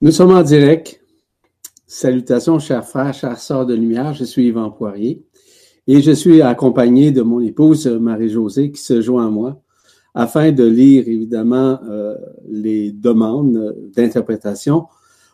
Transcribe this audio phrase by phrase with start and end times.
[0.00, 1.00] Nous sommes en direct.
[1.88, 4.14] Salutations, chers frères, chers sœurs de lumière.
[4.14, 5.26] Je suis Yvan Poirier
[5.88, 9.60] et je suis accompagné de mon épouse Marie-Josée qui se joint à moi
[10.14, 12.14] afin de lire évidemment euh,
[12.48, 14.86] les demandes d'interprétation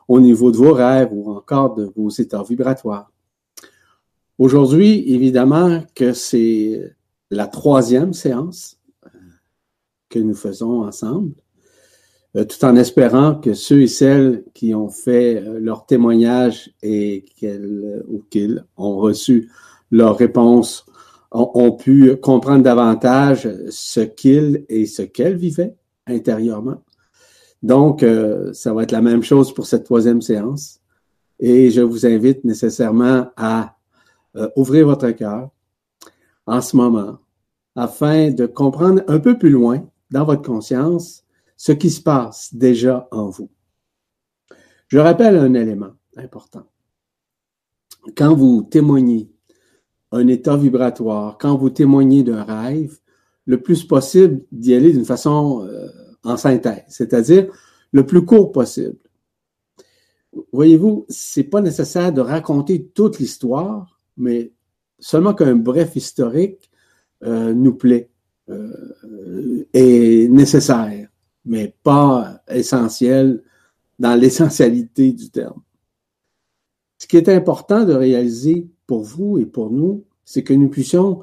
[0.08, 3.12] au niveau de vos rêves ou encore de vos états vibratoires.
[4.38, 6.96] Aujourd'hui, évidemment que c'est
[7.30, 8.80] la troisième séance
[10.08, 11.34] que nous faisons ensemble.
[12.36, 17.24] Euh, tout en espérant que ceux et celles qui ont fait euh, leur témoignage et
[17.36, 19.50] qu'elles ou qu'ils ont reçu
[19.90, 20.84] leur réponse
[21.30, 25.74] ont, pu comprendre davantage ce qu'ils et ce qu'elles vivaient
[26.06, 26.82] intérieurement.
[27.62, 30.80] Donc, euh, ça va être la même chose pour cette troisième séance.
[31.40, 33.76] Et je vous invite nécessairement à
[34.56, 35.50] ouvrir votre cœur
[36.46, 37.18] en ce moment
[37.76, 41.23] afin de comprendre un peu plus loin dans votre conscience
[41.56, 43.50] ce qui se passe déjà en vous.
[44.88, 46.66] Je rappelle un élément important.
[48.16, 49.30] Quand vous témoignez
[50.12, 52.98] un état vibratoire, quand vous témoignez d'un rêve,
[53.46, 55.88] le plus possible d'y aller d'une façon euh,
[56.22, 57.50] en synthèse, c'est-à-dire
[57.92, 58.96] le plus court possible.
[60.52, 64.52] Voyez-vous, c'est pas nécessaire de raconter toute l'histoire, mais
[64.98, 66.70] seulement qu'un bref historique
[67.22, 68.10] euh, nous plaît,
[68.48, 71.08] euh, est nécessaire
[71.44, 73.42] mais pas essentiel
[73.98, 75.62] dans l'essentialité du terme.
[76.98, 81.22] Ce qui est important de réaliser pour vous et pour nous, c'est que nous puissions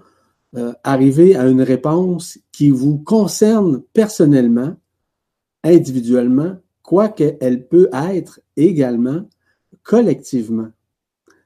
[0.55, 4.75] euh, arriver à une réponse qui vous concerne personnellement,
[5.63, 9.27] individuellement, quoique elle peut être également
[9.83, 10.69] collectivement.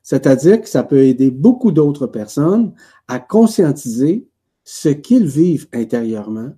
[0.01, 2.73] C'est-à-dire que ça peut aider beaucoup d'autres personnes
[3.07, 4.27] à conscientiser
[4.63, 6.53] ce qu'ils vivent intérieurement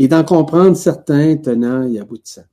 [0.00, 2.48] et d'en comprendre certains tenants et aboutissants.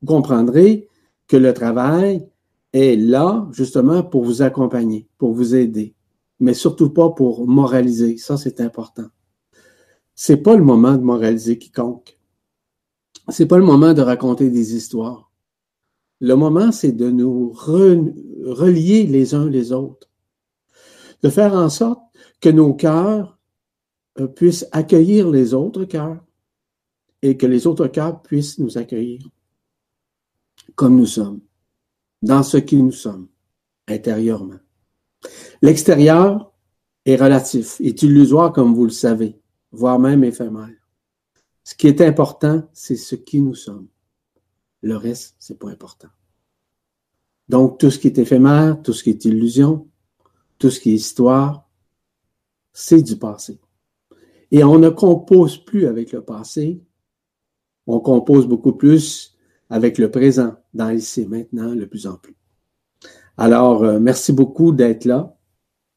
[0.00, 0.88] Vous comprendrez
[1.26, 2.24] que le travail
[2.72, 5.96] est là justement pour vous accompagner, pour vous aider,
[6.38, 8.18] mais surtout pas pour moraliser.
[8.18, 9.08] Ça, c'est important.
[10.14, 12.16] C'est pas le moment de moraliser quiconque.
[13.28, 15.32] C'est pas le moment de raconter des histoires.
[16.20, 20.08] Le moment, c'est de nous relier les uns les autres,
[21.24, 22.00] de faire en sorte
[22.40, 23.35] que nos cœurs
[24.24, 26.24] puisse accueillir les autres cœurs
[27.22, 29.20] et que les autres cœurs puissent nous accueillir
[30.74, 31.40] comme nous sommes,
[32.22, 33.28] dans ce qui nous sommes,
[33.86, 34.58] intérieurement.
[35.62, 36.52] L'extérieur
[37.04, 39.40] est relatif, est illusoire comme vous le savez,
[39.70, 40.74] voire même éphémère.
[41.64, 43.88] Ce qui est important, c'est ce qui nous sommes.
[44.82, 46.08] Le reste, c'est pas important.
[47.48, 49.88] Donc, tout ce qui est éphémère, tout ce qui est illusion,
[50.58, 51.68] tout ce qui est histoire,
[52.72, 53.58] c'est du passé.
[54.50, 56.80] Et on ne compose plus avec le passé,
[57.86, 59.36] on compose beaucoup plus
[59.70, 62.36] avec le présent, dans ici, maintenant, de plus en plus.
[63.36, 65.36] Alors, euh, merci beaucoup d'être là.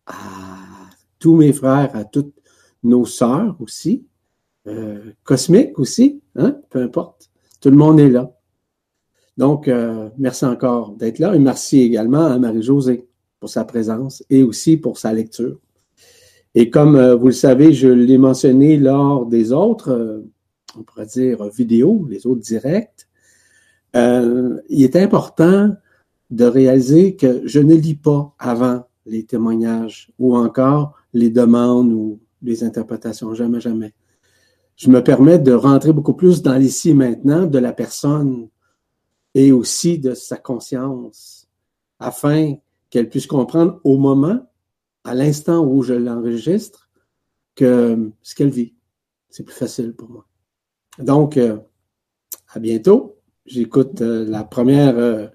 [0.05, 0.15] À
[1.19, 2.33] tous mes frères, à toutes
[2.83, 4.07] nos sœurs aussi,
[4.67, 7.29] euh, cosmiques aussi, hein, peu importe.
[7.61, 8.31] Tout le monde est là.
[9.37, 13.07] Donc, euh, merci encore d'être là et merci également à Marie-Josée
[13.39, 15.59] pour sa présence et aussi pour sa lecture.
[16.59, 20.29] Et comme euh, vous le savez, je l'ai mentionné lors des autres, euh,
[20.77, 23.07] on pourrait dire vidéos, les autres directs,
[23.95, 25.73] euh, il est important
[26.29, 32.19] de réaliser que je ne lis pas avant les témoignages ou encore les demandes ou
[32.41, 33.93] les interprétations, jamais, jamais.
[34.75, 38.49] Je me permets de rentrer beaucoup plus dans l'ici maintenant de la personne
[39.33, 41.47] et aussi de sa conscience
[41.99, 42.55] afin
[42.89, 44.41] qu'elle puisse comprendre au moment
[45.03, 46.89] à l'instant où je l'enregistre
[47.55, 48.73] que ce qu'elle vit.
[49.29, 50.25] C'est plus facile pour moi.
[50.97, 51.57] Donc, euh,
[52.53, 53.15] à bientôt.
[53.45, 55.27] J'écoute euh, la première euh,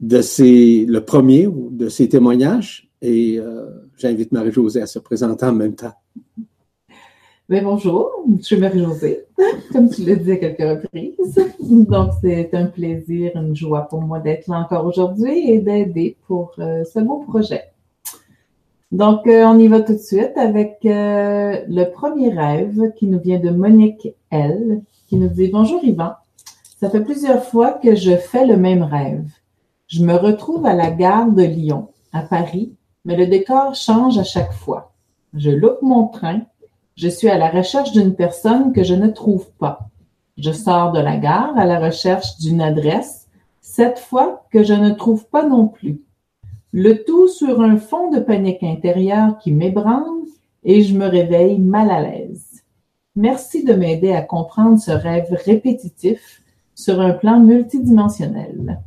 [0.00, 3.38] de ces, le premier de ces témoignages et
[3.96, 5.92] j'invite Marie-Josée à se présenter en même temps.
[7.48, 9.24] Mais bonjour, je suis Marie-Josée,
[9.72, 11.38] comme tu l'as dit à quelques reprises.
[11.60, 16.54] Donc, c'est un plaisir, une joie pour moi d'être là encore aujourd'hui et d'aider pour
[16.56, 17.62] ce beau projet.
[18.90, 23.20] Donc, euh, on y va tout de suite avec euh, le premier rêve qui nous
[23.20, 26.12] vient de Monique L, qui nous dit Bonjour Yvan,
[26.80, 29.28] ça fait plusieurs fois que je fais le même rêve.
[29.88, 32.72] Je me retrouve à la gare de Lyon, à Paris,
[33.04, 34.92] mais le décor change à chaque fois.
[35.34, 36.40] Je loupe mon train,
[36.96, 39.80] je suis à la recherche d'une personne que je ne trouve pas.
[40.38, 43.28] Je sors de la gare à la recherche d'une adresse,
[43.60, 46.00] cette fois que je ne trouve pas non plus.
[46.72, 50.26] Le tout sur un fond de panique intérieure qui m'ébranle
[50.64, 52.62] et je me réveille mal à l'aise.
[53.16, 56.42] Merci de m'aider à comprendre ce rêve répétitif
[56.74, 58.80] sur un plan multidimensionnel.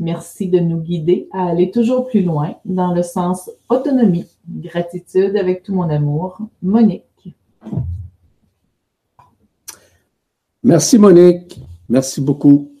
[0.00, 4.26] Merci de nous guider à aller toujours plus loin dans le sens autonomie.
[4.48, 6.38] Gratitude avec tout mon amour.
[6.62, 7.34] Monique.
[10.62, 11.60] Merci Monique.
[11.88, 12.72] Merci beaucoup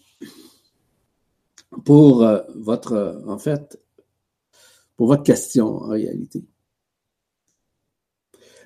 [1.84, 3.78] pour euh, votre, en fait,
[4.96, 6.44] pour votre question en réalité.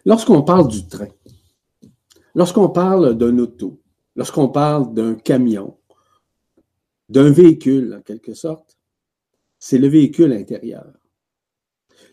[0.05, 1.09] Lorsqu'on parle du train,
[2.35, 3.81] lorsqu'on parle d'un auto,
[4.17, 5.77] lorsqu'on parle d'un camion,
[7.09, 8.79] d'un véhicule en quelque sorte,
[9.59, 10.93] c'est le véhicule intérieur.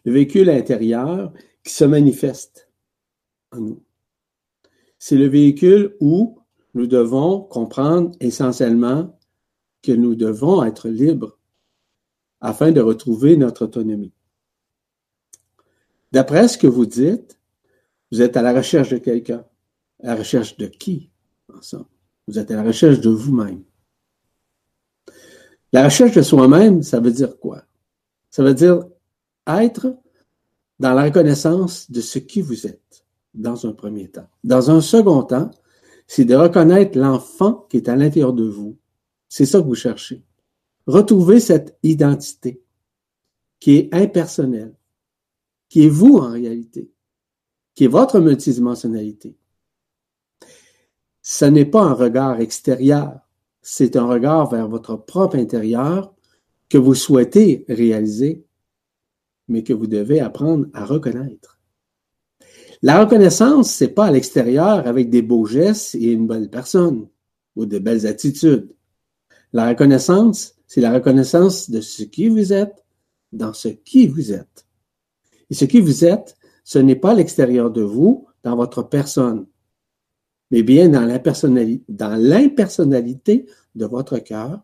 [0.03, 1.31] Le véhicule intérieur
[1.63, 2.69] qui se manifeste
[3.51, 3.83] en nous.
[4.99, 6.39] C'est le véhicule où
[6.73, 9.17] nous devons comprendre essentiellement
[9.81, 11.36] que nous devons être libres
[12.41, 14.13] afin de retrouver notre autonomie.
[16.11, 17.39] D'après ce que vous dites,
[18.11, 19.45] vous êtes à la recherche de quelqu'un.
[20.03, 21.09] À la recherche de qui?
[22.27, 23.63] Vous êtes à la recherche de vous-même.
[25.73, 27.63] La recherche de soi-même, ça veut dire quoi?
[28.29, 28.85] Ça veut dire
[29.47, 29.97] être
[30.79, 34.29] dans la reconnaissance de ce qui vous êtes, dans un premier temps.
[34.43, 35.51] Dans un second temps,
[36.05, 38.77] c'est de reconnaître l'enfant qui est à l'intérieur de vous.
[39.27, 40.23] C'est ça que vous cherchez.
[40.87, 42.63] Retrouver cette identité
[43.59, 44.73] qui est impersonnelle,
[45.69, 46.89] qui est vous en réalité,
[47.75, 49.35] qui est votre multidimensionnalité.
[51.21, 53.19] Ce n'est pas un regard extérieur,
[53.61, 56.15] c'est un regard vers votre propre intérieur
[56.69, 58.45] que vous souhaitez réaliser,
[59.49, 61.59] mais que vous devez apprendre à reconnaître.
[62.81, 67.07] La reconnaissance, c'est pas à l'extérieur avec des beaux gestes et une belle personne
[67.57, 68.73] ou de belles attitudes.
[69.51, 72.85] La reconnaissance, c'est la reconnaissance de ce qui vous êtes
[73.31, 74.65] dans ce qui vous êtes.
[75.49, 79.47] Et ce qui vous êtes, ce n'est pas l'extérieur de vous, dans votre personne,
[80.51, 84.61] mais bien dans l'impersonnalité de votre cœur,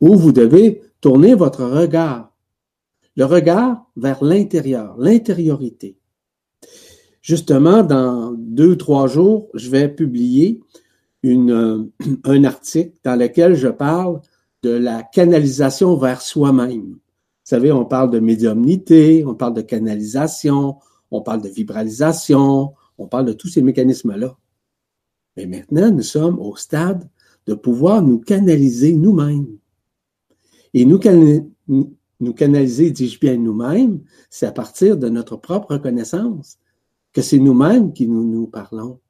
[0.00, 2.34] où vous devez tourner votre regard,
[3.16, 5.96] le regard vers l'intérieur, l'intériorité.
[7.22, 10.60] Justement, dans deux, trois jours, je vais publier
[11.24, 14.20] un article dans lequel je parle
[14.62, 16.92] de la canalisation vers soi-même.
[16.92, 16.98] Vous
[17.56, 20.76] savez, on parle de médiumnité, on parle de canalisation,
[21.10, 24.36] on parle de vibralisation, on parle de tous ces mécanismes-là.
[25.36, 27.08] Mais maintenant, nous sommes au stade
[27.46, 29.46] de pouvoir nous canaliser nous-mêmes.
[30.74, 31.00] Et nous,
[32.20, 36.58] nous canaliser, dis-je bien nous-mêmes, c'est à partir de notre propre reconnaissance
[37.12, 39.00] que c'est nous-mêmes qui nous, nous parlons.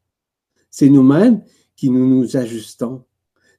[0.71, 1.43] C'est nous-mêmes
[1.77, 3.05] qui nous nous ajustons.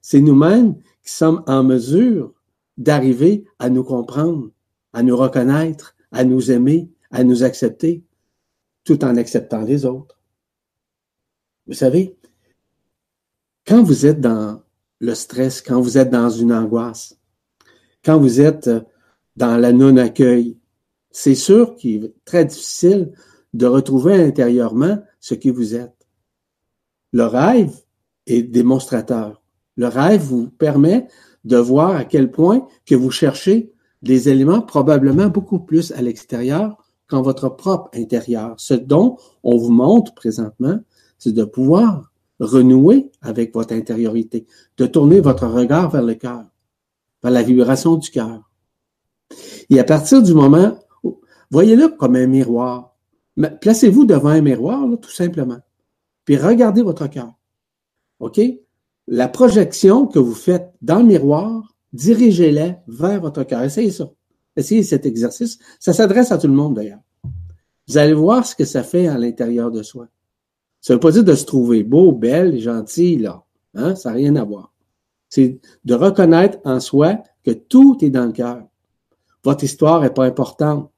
[0.02, 2.34] C'est nous-mêmes qui sommes en mesure
[2.76, 4.50] d'arriver à nous comprendre,
[4.92, 8.04] à nous reconnaître, à nous aimer, à nous accepter,
[8.84, 10.20] tout en acceptant les autres.
[11.66, 12.18] Vous savez,
[13.66, 14.62] quand vous êtes dans
[14.98, 17.18] le stress, quand vous êtes dans une angoisse,
[18.04, 18.68] quand vous êtes
[19.36, 20.58] dans la non-accueil,
[21.10, 23.12] c'est sûr qu'il est très difficile
[23.54, 26.06] de retrouver intérieurement ce qui vous êtes.
[27.12, 27.76] Le rêve
[28.26, 29.41] est démonstrateur.
[29.76, 31.06] Le rêve vous permet
[31.44, 33.72] de voir à quel point que vous cherchez
[34.02, 36.76] des éléments probablement beaucoup plus à l'extérieur
[37.08, 38.54] qu'en votre propre intérieur.
[38.58, 40.78] Ce dont on vous montre présentement,
[41.18, 44.46] c'est de pouvoir renouer avec votre intériorité,
[44.76, 46.44] de tourner votre regard vers le cœur,
[47.22, 48.50] vers la vibration du cœur.
[49.70, 50.78] Et à partir du moment,
[51.50, 52.96] voyez-le comme un miroir.
[53.60, 55.58] Placez-vous devant un miroir, tout simplement.
[56.24, 57.32] Puis regardez votre cœur.
[58.20, 58.40] OK?
[59.08, 63.62] La projection que vous faites dans le miroir, dirigez-la vers votre cœur.
[63.62, 64.10] Essayez ça.
[64.56, 65.58] Essayez cet exercice.
[65.80, 67.00] Ça s'adresse à tout le monde d'ailleurs.
[67.88, 70.08] Vous allez voir ce que ça fait à l'intérieur de soi.
[70.80, 73.44] Ça ne veut pas dire de se trouver beau, belle, gentil, là.
[73.74, 73.94] Hein?
[73.94, 74.72] Ça n'a rien à voir.
[75.28, 78.66] C'est de reconnaître en soi que tout est dans le cœur.
[79.44, 80.90] Votre histoire n'est pas importante.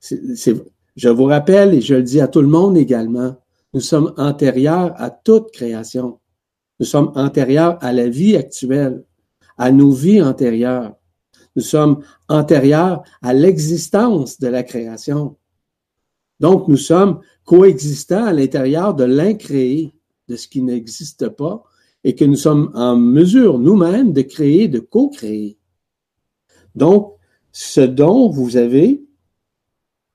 [0.00, 3.36] je vous rappelle, et je le dis à tout le monde également,
[3.74, 6.18] nous sommes antérieurs à toute création.
[6.80, 9.04] Nous sommes antérieurs à la vie actuelle,
[9.58, 10.94] à nos vies antérieures.
[11.56, 15.36] Nous sommes antérieurs à l'existence de la création.
[16.40, 19.94] Donc, nous sommes coexistants à l'intérieur de l'incréé,
[20.28, 21.62] de ce qui n'existe pas,
[22.02, 25.58] et que nous sommes en mesure nous-mêmes de créer, de co-créer.
[26.74, 27.14] Donc,
[27.52, 29.04] ce dont vous avez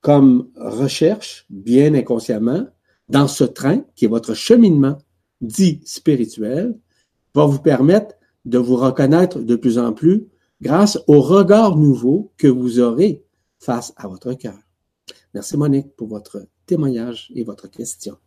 [0.02, 2.66] comme recherche, bien inconsciemment,
[3.08, 4.98] dans ce train, qui est votre cheminement
[5.42, 6.78] dit spirituel,
[7.34, 8.16] va vous permettre
[8.46, 10.28] de vous reconnaître de plus en plus
[10.62, 13.24] grâce au regard nouveau que vous aurez
[13.60, 14.58] face à votre cœur.
[15.34, 18.18] Merci Monique pour votre témoignage et votre question.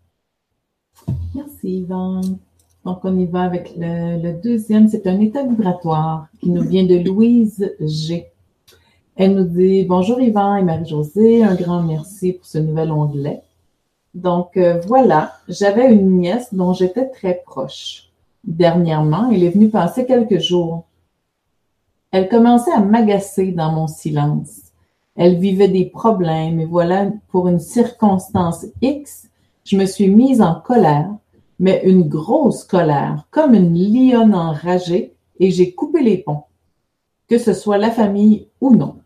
[1.35, 2.21] Merci Yvan.
[2.85, 4.89] Donc, on y va avec le, deuxième.
[4.89, 8.27] C'est un état vibratoire qui nous vient de Louise G.
[9.15, 13.43] Elle nous dit Bonjour Yvan et Marie-Josée, un grand merci pour ce nouvel onglet.
[14.15, 18.11] Donc euh, voilà, j'avais une nièce dont j'étais très proche.
[18.45, 20.85] Dernièrement, elle est venue passer quelques jours.
[22.11, 24.73] Elle commençait à m'agacer dans mon silence.
[25.17, 29.29] Elle vivait des problèmes et voilà, pour une circonstance X,
[29.65, 31.11] je me suis mise en colère,
[31.59, 36.45] mais une grosse colère, comme une lionne enragée, et j'ai coupé les ponts,
[37.29, 38.97] que ce soit la famille ou non.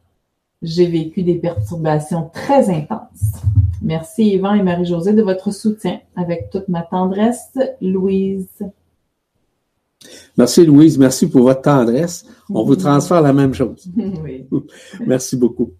[0.63, 3.43] J'ai vécu des perturbations très intenses.
[3.87, 6.00] Merci Yvan et Marie-Josée de votre soutien.
[6.16, 8.49] Avec toute ma tendresse, Louise.
[10.37, 12.26] Merci Louise, merci pour votre tendresse.
[12.50, 13.88] On vous transfère la même chose.
[13.97, 14.49] Oui.
[15.07, 15.75] merci beaucoup.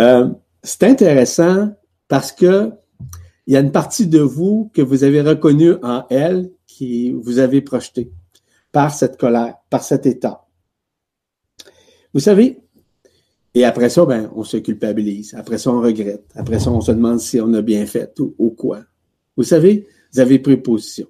[0.00, 0.28] Euh,
[0.60, 1.70] c'est intéressant
[2.08, 2.72] parce que
[3.46, 7.38] il y a une partie de vous que vous avez reconnue en elle qui vous
[7.38, 8.10] avez projeté
[8.72, 10.46] par cette colère, par cet état.
[12.12, 12.58] Vous savez,
[13.56, 15.32] et après ça, ben, on se culpabilise.
[15.34, 16.26] Après ça, on regrette.
[16.34, 18.82] Après ça, on se demande si on a bien fait ou, quoi.
[19.34, 21.08] Vous savez, vous avez pris position.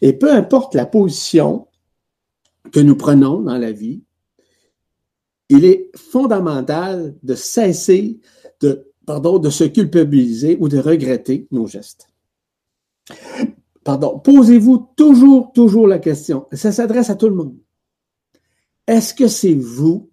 [0.00, 1.66] Et peu importe la position
[2.72, 4.02] que nous prenons dans la vie,
[5.50, 8.20] il est fondamental de cesser
[8.62, 12.08] de, pardon, de se culpabiliser ou de regretter nos gestes.
[13.84, 14.18] Pardon.
[14.18, 16.46] Posez-vous toujours, toujours la question.
[16.52, 17.58] Ça s'adresse à tout le monde.
[18.86, 20.08] Est-ce que c'est vous,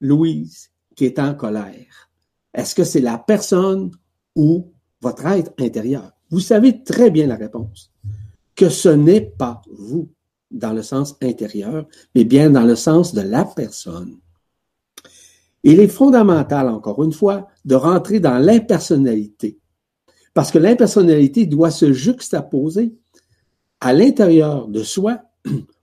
[0.00, 2.10] Louise, qui est en colère?
[2.54, 3.90] Est-ce que c'est la personne
[4.34, 6.12] ou votre être intérieur?
[6.30, 7.92] Vous savez très bien la réponse.
[8.54, 10.10] Que ce n'est pas vous
[10.50, 14.18] dans le sens intérieur, mais bien dans le sens de la personne.
[15.62, 19.58] Il est fondamental, encore une fois, de rentrer dans l'impersonnalité.
[20.32, 22.94] Parce que l'impersonnalité doit se juxtaposer
[23.80, 25.20] à l'intérieur de soi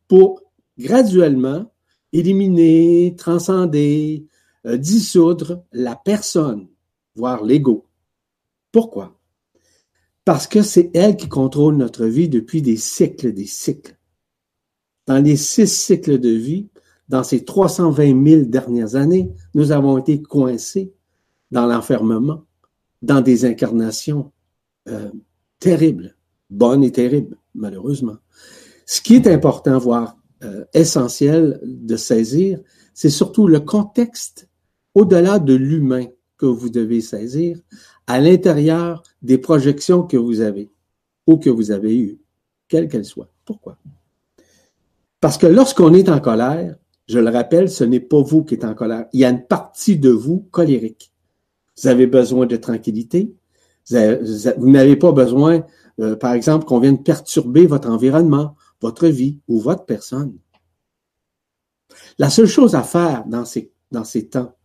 [0.07, 0.41] pour
[0.77, 1.71] graduellement
[2.13, 4.25] éliminer, transcender,
[4.65, 6.67] euh, dissoudre la personne,
[7.15, 7.85] voire l'ego.
[8.71, 9.19] Pourquoi?
[10.25, 13.97] Parce que c'est elle qui contrôle notre vie depuis des cycles, des cycles
[15.07, 16.67] dans les six cycles de vie,
[17.09, 20.93] dans ces 320 000 dernières années, nous avons été coincés
[21.49, 22.43] dans l'enfermement,
[23.01, 24.33] dans des incarnations
[24.89, 25.09] euh,
[25.59, 26.17] terribles,
[26.49, 28.17] bonnes et terribles, malheureusement.
[28.85, 32.59] Ce qui est important, voire euh, essentiel de saisir,
[32.93, 34.47] c'est surtout le contexte
[34.93, 36.05] au-delà de l'humain
[36.37, 37.59] que vous devez saisir,
[38.05, 40.69] à l'intérieur des projections que vous avez
[41.25, 42.19] ou que vous avez eues,
[42.67, 43.29] quelles qu'elles soient.
[43.45, 43.77] Pourquoi?
[45.19, 46.75] Parce que lorsqu'on est en colère,
[47.07, 49.05] je le rappelle, ce n'est pas vous qui êtes en colère.
[49.13, 51.11] Il y a une partie de vous colérique.
[51.77, 53.33] Vous avez besoin de tranquillité.
[53.89, 55.63] Vous n'avez pas besoin,
[55.99, 60.37] euh, par exemple, qu'on vienne perturber votre environnement, votre vie ou votre personne.
[62.17, 63.71] La seule chose à faire dans ces,
[64.27, 64.55] temps,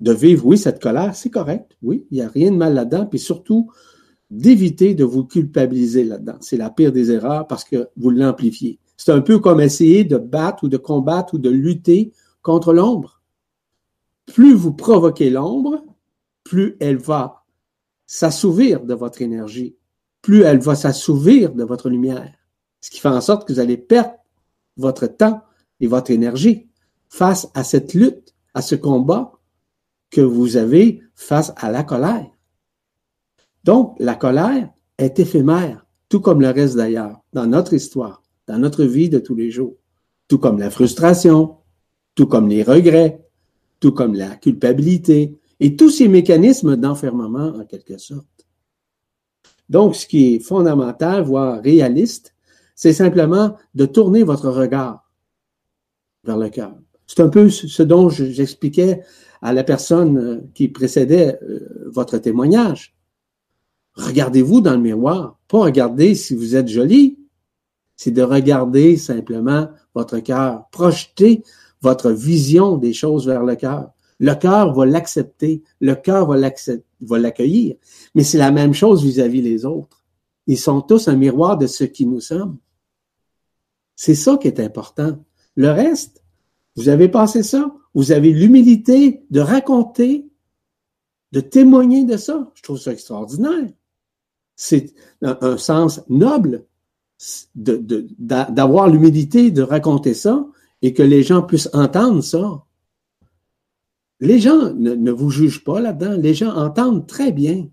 [0.00, 3.06] de vivre, oui, cette colère, c'est correct, oui, il n'y a rien de mal là-dedans,
[3.06, 3.70] puis surtout
[4.30, 6.36] d'éviter de vous culpabiliser là-dedans.
[6.40, 8.78] C'est la pire des erreurs parce que vous l'amplifiez.
[8.96, 12.12] C'est un peu comme essayer de battre ou de combattre ou de lutter
[12.42, 13.22] contre l'ombre.
[14.26, 15.82] Plus vous provoquez l'ombre,
[16.44, 17.44] plus elle va
[18.06, 19.76] s'assouvir de votre énergie,
[20.20, 22.37] plus elle va s'assouvir de votre lumière.
[22.80, 24.14] Ce qui fait en sorte que vous allez perdre
[24.76, 25.42] votre temps
[25.80, 26.68] et votre énergie
[27.08, 29.32] face à cette lutte, à ce combat
[30.10, 32.30] que vous avez face à la colère.
[33.64, 38.84] Donc, la colère est éphémère, tout comme le reste d'ailleurs, dans notre histoire dans notre
[38.84, 39.76] vie de tous les jours,
[40.26, 41.56] tout comme la frustration,
[42.14, 43.24] tout comme les regrets,
[43.78, 48.26] tout comme la culpabilité et tous ces mécanismes d'enfermement en quelque sorte.
[49.68, 52.34] Donc, ce qui est fondamental, voire réaliste,
[52.78, 55.10] c'est simplement de tourner votre regard
[56.22, 56.78] vers le cœur.
[57.08, 59.02] C'est un peu ce dont j'expliquais
[59.42, 62.94] à la personne euh, qui précédait euh, votre témoignage.
[63.94, 67.18] Regardez-vous dans le miroir, pas regarder si vous êtes joli,
[67.96, 71.42] c'est de regarder simplement votre cœur, projeter
[71.82, 73.90] votre vision des choses vers le cœur.
[74.20, 77.74] Le cœur va l'accepter, le cœur va l'accueillir,
[78.14, 80.04] mais c'est la même chose vis-à-vis des les autres.
[80.46, 82.56] Ils sont tous un miroir de ce qui nous sommes.
[83.98, 85.18] C'est ça qui est important.
[85.56, 86.22] Le reste,
[86.76, 90.28] vous avez passé ça, vous avez l'humilité de raconter,
[91.32, 92.48] de témoigner de ça.
[92.54, 93.68] Je trouve ça extraordinaire.
[94.54, 96.64] C'est un sens noble
[97.56, 100.46] d'avoir l'humilité de raconter ça
[100.80, 102.64] et que les gens puissent entendre ça.
[104.20, 106.16] Les gens ne, vous jugent pas là-dedans.
[106.16, 107.68] Les gens entendent très bien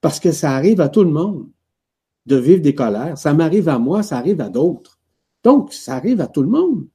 [0.00, 1.46] parce que ça arrive à tout le monde
[2.24, 3.18] de vivre des colères.
[3.18, 4.97] Ça m'arrive à moi, ça arrive à d'autres.
[5.44, 6.86] Donc, ça arrive à tout le monde.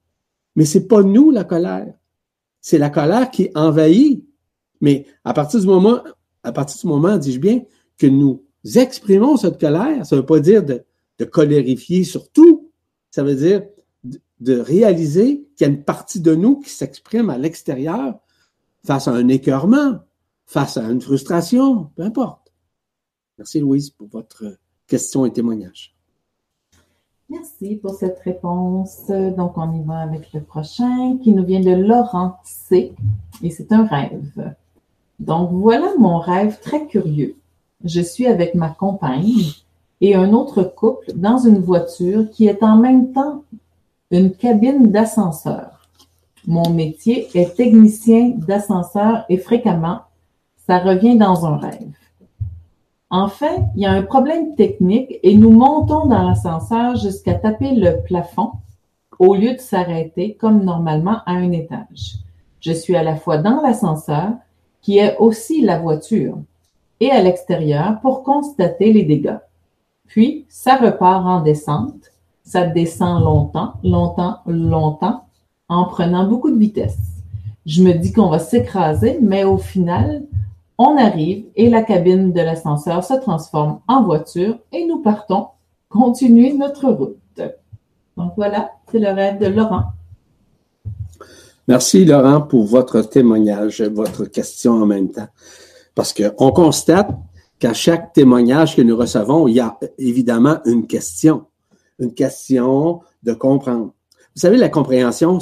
[0.55, 1.93] Mais c'est pas nous, la colère.
[2.62, 4.25] C'est la colère qui envahit.
[4.81, 6.03] Mais à partir du moment,
[6.43, 7.62] à partir du moment, dis-je bien,
[7.97, 8.43] que nous
[8.75, 10.83] exprimons cette colère, ça veut pas dire de,
[11.19, 12.71] de colérifier sur tout.
[13.12, 13.63] Ça veut dire
[14.39, 18.19] de réaliser qu'il y a une partie de nous qui s'exprime à l'extérieur
[18.85, 20.00] face à un écœurement,
[20.45, 22.53] face à une frustration, peu importe.
[23.38, 24.57] Merci Louise pour votre
[24.88, 25.92] question et témoignage.
[27.30, 29.08] Merci pour cette réponse.
[29.08, 32.94] Donc, on y va avec le prochain qui nous vient de Laurent C.
[33.42, 34.53] Et c'est un rêve.
[35.20, 37.36] Donc, voilà mon rêve très curieux.
[37.84, 39.53] Je suis avec ma compagne
[40.01, 43.44] et un autre couple dans une voiture qui est en même temps
[44.12, 45.89] une cabine d'ascenseur.
[46.46, 50.01] Mon métier est technicien d'ascenseur et fréquemment,
[50.68, 51.94] ça revient dans un rêve.
[53.15, 58.01] Enfin, il y a un problème technique et nous montons dans l'ascenseur jusqu'à taper le
[58.01, 58.53] plafond
[59.20, 62.15] au lieu de s'arrêter comme normalement à un étage.
[62.60, 64.32] Je suis à la fois dans l'ascenseur,
[64.82, 66.39] qui est aussi la voiture,
[67.00, 69.38] et à l'extérieur pour constater les dégâts.
[70.08, 75.24] Puis, ça repart en descente ça descend longtemps, longtemps, longtemps,
[75.70, 77.00] en prenant beaucoup de vitesse.
[77.65, 80.24] Je me dis qu'on va s'écraser, mais au final,
[80.77, 85.48] on arrive et la cabine de l'ascenseur se transforme en voiture et nous partons
[85.89, 87.18] continuer notre route.
[88.18, 89.84] Donc voilà, c'est le rêve de Laurent.
[91.68, 95.27] Merci Laurent pour votre témoignage, votre question en même temps.
[95.96, 97.10] Parce qu'on constate
[97.60, 101.46] qu'à chaque témoignage que nous recevons, il y a évidemment une question
[102.00, 103.94] une question de comprendre.
[104.36, 105.39] Vous savez, la compréhension,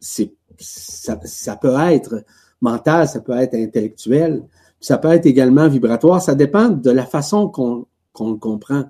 [0.00, 1.16] ça,
[1.56, 2.24] peut être
[2.60, 4.42] mental, ça peut être intellectuel,
[4.80, 6.22] ça peut être également vibratoire.
[6.22, 8.84] Ça dépend de la façon qu'on, qu'on le comprend.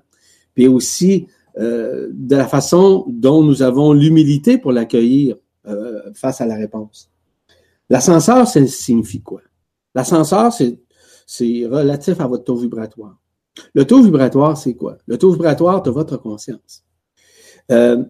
[0.53, 5.35] Puis aussi euh, de la façon dont nous avons l'humilité pour l'accueillir
[5.67, 7.09] euh, face à la réponse.
[7.89, 9.41] L'ascenseur, ça signifie quoi?
[9.95, 10.79] L'ascenseur, c'est,
[11.25, 13.17] c'est relatif à votre taux vibratoire.
[13.73, 14.97] Le taux vibratoire, c'est quoi?
[15.07, 16.83] Le taux vibratoire de votre conscience.
[17.71, 18.03] Euh,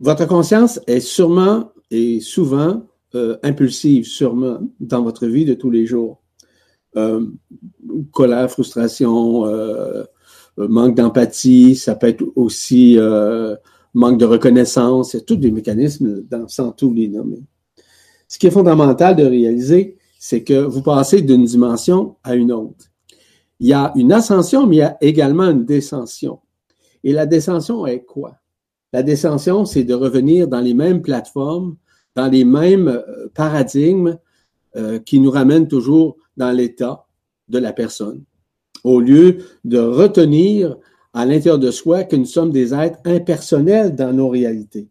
[0.00, 2.82] votre conscience est sûrement et souvent
[3.14, 6.22] euh, impulsive, sûrement, dans votre vie de tous les jours.
[6.96, 7.26] Euh,
[8.10, 9.44] colère, frustration,
[10.56, 12.98] manque d'empathie, ça peut être aussi
[13.96, 17.42] manque de reconnaissance, il y a tous des mécanismes dans, sans tous les nommer.
[18.28, 22.86] Ce qui est fondamental de réaliser, c'est que vous passez d'une dimension à une autre.
[23.58, 26.40] Il y a une ascension, mais il y a également une descension.
[27.04, 28.36] Et la descension est quoi?
[28.92, 31.76] La descension, c'est de revenir dans les mêmes plateformes,
[32.16, 34.18] dans les mêmes euh, paradigmes
[34.74, 37.06] euh, qui nous ramènent toujours dans l'état
[37.48, 38.24] de la personne,
[38.82, 40.76] au lieu de retenir
[41.12, 44.88] à l'intérieur de soi que nous sommes des êtres impersonnels dans nos réalités.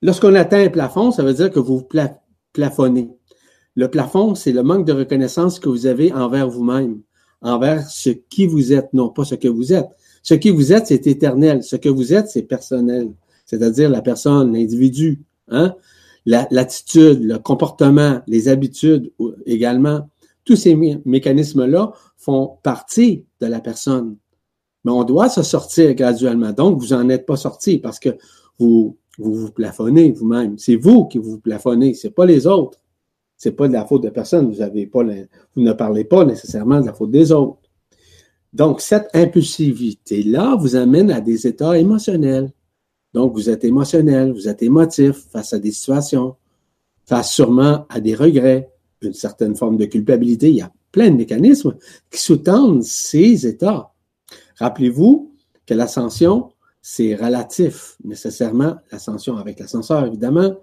[0.00, 1.86] Lorsqu'on atteint un plafond, ça veut dire que vous
[2.52, 3.10] plafonnez.
[3.74, 7.00] Le plafond, c'est le manque de reconnaissance que vous avez envers vous-même,
[7.40, 9.88] envers ce qui vous êtes, non pas ce que vous êtes.
[10.22, 11.62] Ce qui vous êtes, c'est éternel.
[11.62, 13.12] Ce que vous êtes, c'est personnel.
[13.46, 15.74] C'est-à-dire la personne, l'individu, hein?
[16.26, 19.12] l'attitude, le comportement, les habitudes
[19.46, 20.08] également.
[20.44, 24.16] Tous ces mécanismes-là font partie de la personne.
[24.84, 26.52] Mais on doit se sortir graduellement.
[26.52, 28.10] Donc, vous n'en êtes pas sorti parce que
[28.58, 30.58] vous vous, plafonnez vous-même.
[30.58, 32.80] C'est vous qui vous plafonnez, c'est pas les autres.
[33.36, 34.50] C'est pas de la faute de personne.
[34.50, 37.58] Vous avez pas, vous ne parlez pas nécessairement de la faute des autres.
[38.52, 42.52] Donc, cette impulsivité-là vous amène à des états émotionnels.
[43.14, 46.36] Donc, vous êtes émotionnel, vous êtes émotif face à des situations,
[47.06, 50.50] face sûrement à des regrets, une certaine forme de culpabilité.
[50.50, 51.76] Il y a plein de mécanismes
[52.10, 53.92] qui sous-tendent ces états.
[54.58, 55.32] Rappelez-vous
[55.66, 56.50] que l'ascension,
[56.82, 60.56] c'est relatif, nécessairement, l'ascension avec l'ascenseur, évidemment,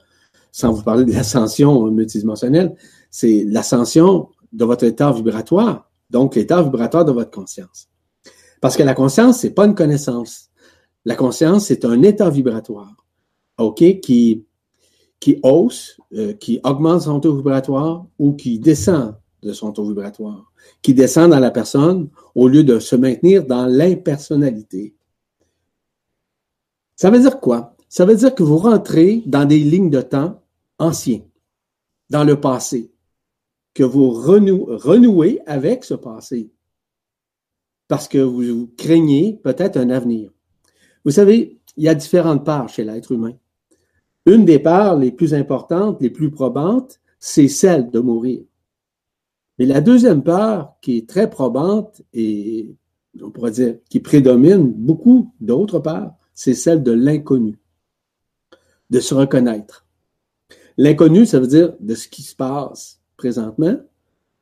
[0.51, 2.75] sans vous parler de l'ascension multidimensionnelle,
[3.09, 7.87] c'est l'ascension de votre état vibratoire donc l'état vibratoire de votre conscience.
[8.59, 10.50] Parce que la conscience, c'est pas une connaissance.
[11.05, 12.95] La conscience, c'est un état vibratoire,
[13.75, 14.45] qui,
[15.43, 20.93] hausse, euh, qui augmente son taux vibratoire ou qui descend de son taux vibratoire, qui
[20.93, 24.95] descend dans la personne au lieu de se maintenir dans l'impersonnalité.
[26.95, 27.75] Ça veut dire quoi?
[27.89, 30.41] Ça veut dire que vous rentrez dans des lignes de temps
[30.77, 31.21] anciens,
[32.09, 32.91] dans le passé
[33.73, 36.51] que vous renouez avec ce passé
[37.87, 40.31] parce que vous craignez peut-être un avenir.
[41.05, 43.33] Vous savez, il y a différentes parts chez l'être humain.
[44.25, 48.43] Une des parts les plus importantes, les plus probantes, c'est celle de mourir.
[49.57, 52.75] Mais la deuxième part, qui est très probante et
[53.21, 57.59] on pourrait dire, qui prédomine beaucoup d'autre part, c'est celle de l'inconnu,
[58.89, 59.85] de se reconnaître.
[60.77, 63.75] L'inconnu, ça veut dire de ce qui se passe présentement,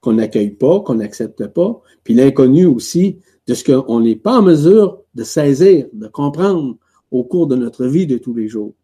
[0.01, 4.41] qu'on n'accueille pas, qu'on n'accepte pas, puis l'inconnu aussi de ce qu'on n'est pas en
[4.41, 6.77] mesure de saisir, de comprendre
[7.11, 8.75] au cours de notre vie de tous les jours.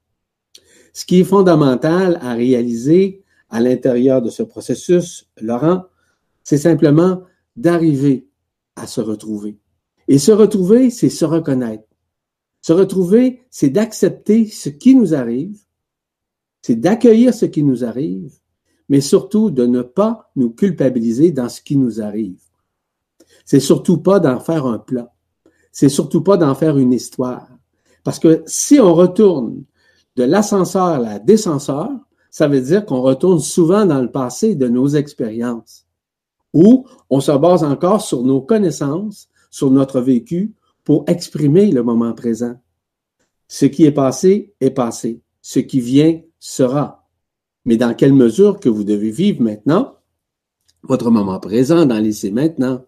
[0.93, 5.83] Ce qui est fondamental à réaliser à l'intérieur de ce processus, Laurent,
[6.43, 7.21] c'est simplement
[7.55, 8.27] d'arriver
[8.75, 9.57] à se retrouver.
[10.07, 11.87] Et se retrouver, c'est se reconnaître.
[12.61, 15.57] Se retrouver, c'est d'accepter ce qui nous arrive,
[16.61, 18.33] c'est d'accueillir ce qui nous arrive,
[18.89, 22.41] mais surtout de ne pas nous culpabiliser dans ce qui nous arrive.
[23.45, 25.14] C'est surtout pas d'en faire un plat.
[25.75, 27.49] C'est surtout pas d'en faire une histoire.
[28.05, 29.65] Parce que si on retourne
[30.15, 31.89] de l'ascenseur à la descenseur,
[32.31, 35.85] ça veut dire qu'on retourne souvent dans le passé de nos expériences,
[36.53, 40.53] ou on se base encore sur nos connaissances, sur notre vécu,
[40.85, 42.55] pour exprimer le moment présent.
[43.49, 45.19] Ce qui est passé est passé.
[45.41, 47.05] Ce qui vient sera.
[47.65, 49.95] Mais dans quelle mesure que vous devez vivre maintenant
[50.83, 52.85] votre moment présent dans l'essai maintenant?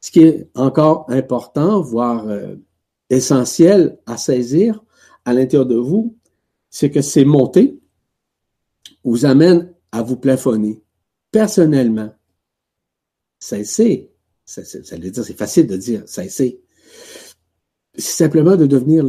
[0.00, 2.56] Ce qui est encore important, voire euh,
[3.10, 4.84] essentiel à saisir
[5.24, 6.16] à l'intérieur de vous,
[6.70, 7.78] c'est que ces montées
[9.04, 10.82] vous amènent à vous plafonner
[11.30, 12.12] personnellement.
[13.38, 14.10] Cessez.
[14.44, 16.62] Ça, ça, veut dire, c'est facile de dire cessez.
[17.94, 19.04] C'est simplement de devenir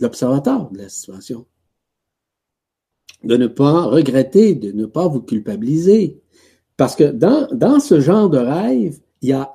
[0.00, 1.46] l'observateur de la situation.
[3.22, 6.20] De ne pas regretter, de ne pas vous culpabiliser.
[6.76, 9.54] Parce que dans, dans ce genre de rêve, il y a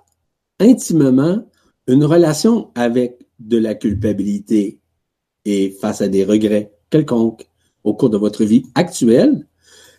[0.59, 1.45] intimement
[1.87, 4.79] une relation avec de la culpabilité
[5.45, 7.47] et face à des regrets quelconques
[7.83, 9.47] au cours de votre vie actuelle.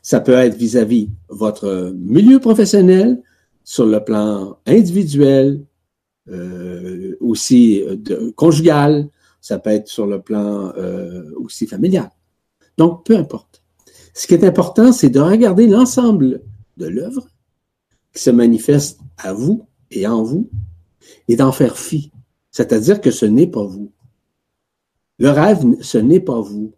[0.02, 3.22] Ça peut être vis-à-vis votre milieu professionnel,
[3.64, 5.64] sur le plan individuel,
[6.28, 9.08] euh, aussi de, conjugal,
[9.40, 12.10] ça peut être sur le plan euh, aussi familial.
[12.78, 13.62] Donc, peu importe.
[14.14, 16.42] Ce qui est important, c'est de regarder l'ensemble
[16.76, 17.28] de l'œuvre
[18.12, 20.50] qui se manifeste à vous et en vous
[21.28, 22.10] et d'en faire fi.
[22.50, 23.92] C'est-à-dire que ce n'est pas vous.
[25.18, 26.72] Le rêve, ce n'est pas vous.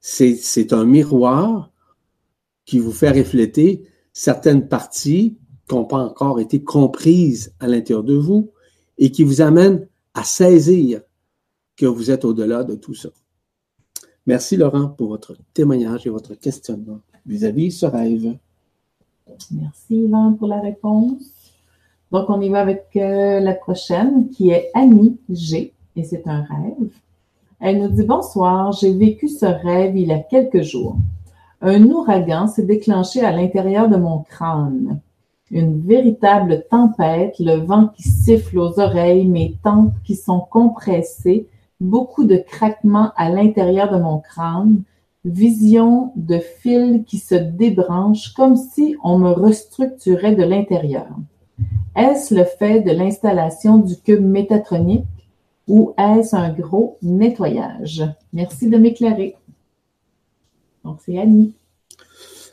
[0.00, 1.70] C'est un miroir
[2.64, 5.36] qui vous fait refléter certaines parties
[5.68, 8.50] qui n'ont pas encore été comprises à l'intérieur de vous
[8.98, 11.02] et qui vous amène à saisir
[11.76, 13.10] que vous êtes au-delà de tout ça.
[14.26, 18.38] Merci Laurent pour votre témoignage et votre questionnement vis-à-vis -vis ce rêve.
[19.50, 21.35] Merci Yvan pour la réponse.
[22.12, 25.72] Donc, on y va avec euh, la prochaine qui est Annie G.
[25.96, 26.90] Et c'est un rêve.
[27.60, 30.96] Elle nous dit Bonsoir, j'ai vécu ce rêve il y a quelques jours.
[31.62, 35.00] Un ouragan s'est déclenché à l'intérieur de mon crâne.
[35.50, 41.46] Une véritable tempête, le vent qui siffle aux oreilles, mes tempes qui sont compressées,
[41.80, 44.82] beaucoup de craquements à l'intérieur de mon crâne,
[45.24, 51.08] vision de fils qui se débranchent comme si on me restructurait de l'intérieur.
[51.96, 55.06] Est-ce le fait de l'installation du cube métatronique
[55.66, 58.04] ou est-ce un gros nettoyage?
[58.32, 59.36] Merci de m'éclairer.
[60.84, 61.54] Donc, c'est Annie.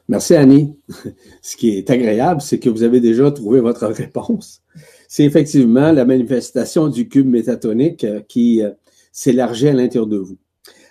[0.08, 0.76] Merci, Annie.
[1.42, 4.62] Ce qui est agréable, c'est que vous avez déjà trouvé votre réponse.
[5.08, 8.72] C'est effectivement la manifestation du cube métatonique euh, qui euh,
[9.12, 10.38] s'élargit à l'intérieur de vous.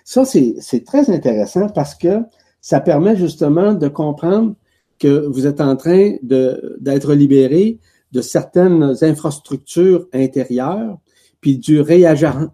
[0.05, 2.19] Ça, c'est très intéressant parce que
[2.61, 4.55] ça permet justement de comprendre
[4.99, 7.79] que vous êtes en train d'être libéré
[8.13, 10.97] de certaines infrastructures intérieures,
[11.41, 12.51] puis du réagencement,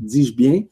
[0.00, 0.62] dis-je bien,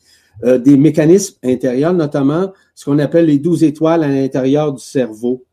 [0.45, 5.45] euh, des mécanismes intérieurs, notamment ce qu'on appelle les douze étoiles à l'intérieur du cerveau.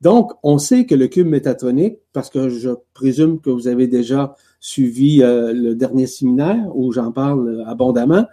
[0.00, 4.34] Donc, on sait que le cube métatronique, parce que je présume que vous avez déjà
[4.60, 8.24] suivi euh, le dernier séminaire où j'en parle abondamment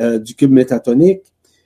[0.00, 1.22] euh, du cube métatonique,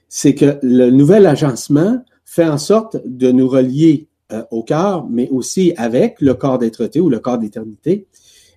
[0.08, 5.28] c'est que le nouvel agencement fait en sorte de nous relier euh, au cœur, mais
[5.30, 8.06] aussi avec le corps d'être ou le corps d'éternité.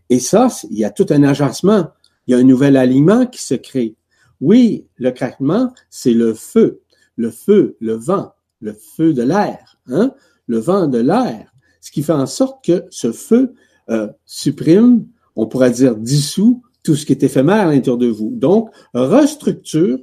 [0.10, 1.88] Et ça, il y a tout un agencement.
[2.26, 3.96] Il y a un nouvel alignement qui se crée.
[4.42, 6.82] Oui, le craquement, c'est le feu.
[7.16, 10.12] Le feu, le vent, le feu de l'air, hein?
[10.48, 11.54] le vent de l'air.
[11.82, 13.54] Ce qui fait en sorte que ce feu
[13.90, 18.32] euh, supprime, on pourrait dire dissout, tout ce qui est éphémère à l'intérieur de vous.
[18.34, 20.00] Donc, restructure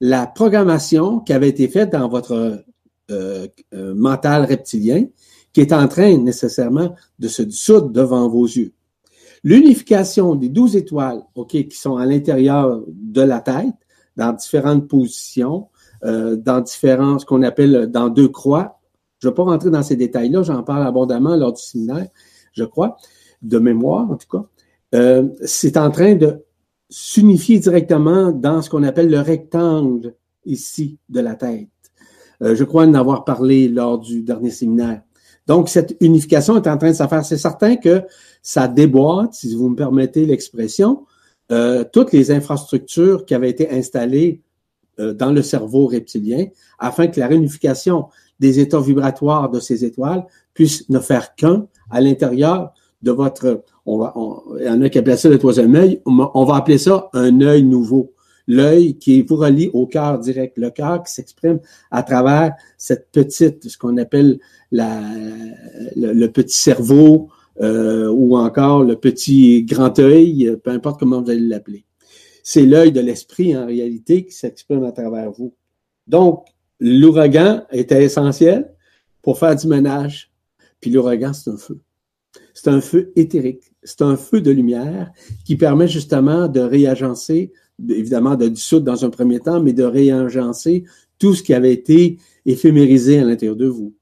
[0.00, 2.64] la programmation qui avait été faite dans votre
[3.10, 5.04] euh, mental reptilien
[5.52, 8.72] qui est en train nécessairement de se dissoudre devant vos yeux.
[9.44, 13.74] L'unification des douze étoiles, OK, qui sont à l'intérieur de la tête,
[14.16, 15.68] dans différentes positions,
[16.04, 18.80] euh, dans différents, ce qu'on appelle dans deux croix.
[19.18, 22.08] Je ne vais pas rentrer dans ces détails-là, j'en parle abondamment lors du séminaire,
[22.52, 22.96] je crois,
[23.42, 24.44] de mémoire en tout cas.
[24.94, 26.42] euh, c'est en train de
[26.88, 30.14] s'unifier directement dans ce qu'on appelle le rectangle
[30.44, 31.68] ici de la tête.
[32.42, 35.02] Euh, je crois en avoir parlé lors du dernier séminaire.
[35.46, 37.24] Donc, cette unification est en train de se faire.
[37.24, 38.02] C'est certain que
[38.42, 41.04] ça déboîte, si vous me permettez l'expression,
[41.52, 44.40] euh, toutes les infrastructures qui avaient été installées
[44.98, 46.46] euh, dans le cerveau reptilien
[46.78, 48.06] afin que la réunification
[48.40, 53.98] des états vibratoires de ces étoiles puisse ne faire qu'un à l'intérieur de votre, on
[53.98, 54.14] va,
[54.58, 57.40] il y en a qui appellent ça le troisième œil, on va appeler ça un
[57.42, 58.13] œil nouveau.
[58.46, 63.68] L'œil qui vous relie au cœur direct, le cœur qui s'exprime à travers cette petite,
[63.68, 64.38] ce qu'on appelle
[64.70, 65.00] la,
[65.96, 67.30] le, petit cerveau
[67.60, 71.84] euh, ou encore le petit grand œil, peu importe comment vous allez l'appeler.
[72.42, 75.54] C'est l'œil de l'esprit en réalité qui s'exprime à travers vous.
[76.06, 76.44] Donc,
[76.80, 78.70] l'ouragan était essentiel
[79.22, 80.30] pour faire du ménage.
[80.80, 81.80] Puis l'ouragan, c'est un feu.
[82.52, 83.72] C'est un feu éthérique.
[83.82, 85.10] C'est un feu de lumière
[85.44, 87.52] qui permet justement de réagencer,
[87.88, 90.84] évidemment de dissoudre dans un premier temps, mais de réagencer
[91.18, 93.94] tout ce qui avait été éphémérisé à l'intérieur de vous.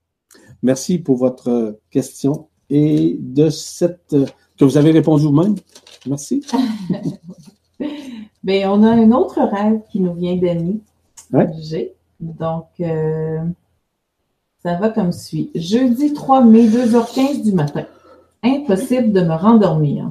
[0.62, 4.16] Merci pour votre question et de cette
[4.62, 5.56] que vous avez répondu vous-même.
[6.06, 6.46] Merci.
[8.44, 10.80] Bien, on a un autre rêve qui nous vient d'Annie.
[11.60, 11.94] J'ai.
[12.20, 13.40] Donc, euh,
[14.62, 15.50] ça va comme suit.
[15.56, 17.86] Jeudi 3 mai, 2h15 du matin.
[18.44, 20.10] Impossible de me rendormir.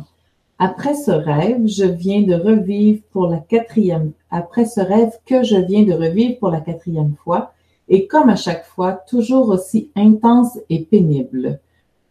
[0.63, 5.55] Après ce rêve, je viens de revivre pour la quatrième, après ce rêve que je
[5.55, 7.51] viens de revivre pour la quatrième fois,
[7.89, 11.59] et comme à chaque fois, toujours aussi intense et pénible.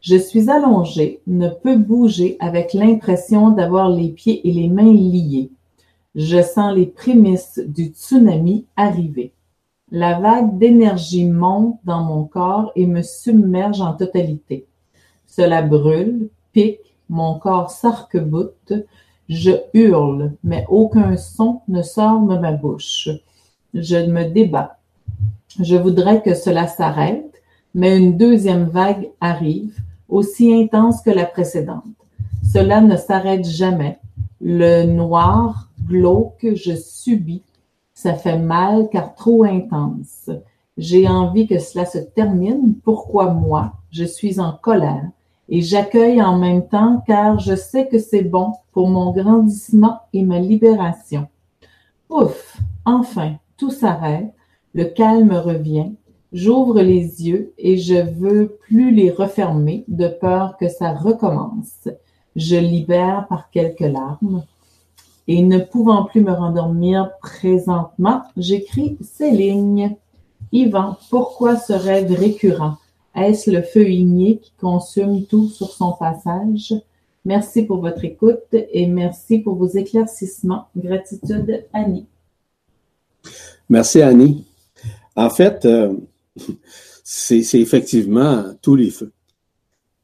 [0.00, 5.52] Je suis allongée, ne peux bouger avec l'impression d'avoir les pieds et les mains liés.
[6.16, 9.30] Je sens les prémices du tsunami arriver.
[9.92, 14.66] La vague d'énergie monte dans mon corps et me submerge en totalité.
[15.28, 18.72] Cela brûle, pique, mon corps s'arc-boute,
[19.28, 23.08] je hurle, mais aucun son ne sort de ma bouche.
[23.74, 24.78] Je me débat.
[25.60, 27.34] Je voudrais que cela s'arrête,
[27.74, 29.76] mais une deuxième vague arrive,
[30.08, 31.82] aussi intense que la précédente.
[32.52, 33.98] Cela ne s'arrête jamais.
[34.40, 37.42] Le noir glauque je subis,
[37.92, 40.30] ça fait mal car trop intense.
[40.78, 42.74] J'ai envie que cela se termine.
[42.84, 43.72] Pourquoi moi?
[43.90, 45.10] Je suis en colère
[45.50, 50.22] et j'accueille en même temps car je sais que c'est bon pour mon grandissement et
[50.22, 51.26] ma libération.
[52.08, 54.32] Ouf, enfin, tout s'arrête,
[54.72, 55.92] le calme revient,
[56.32, 61.88] j'ouvre les yeux et je veux plus les refermer de peur que ça recommence.
[62.36, 64.44] Je libère par quelques larmes.
[65.26, 69.96] Et ne pouvant plus me rendormir présentement, j'écris ces lignes.
[70.52, 72.76] Yvan, pourquoi ce rêve récurrent?
[73.14, 76.74] Est-ce le feu igné qui consume tout sur son passage?
[77.24, 80.66] Merci pour votre écoute et merci pour vos éclaircissements.
[80.76, 82.06] Gratitude, Annie.
[83.68, 84.44] Merci, Annie.
[85.16, 85.92] En fait, euh,
[87.04, 89.12] c'est effectivement tous les feux.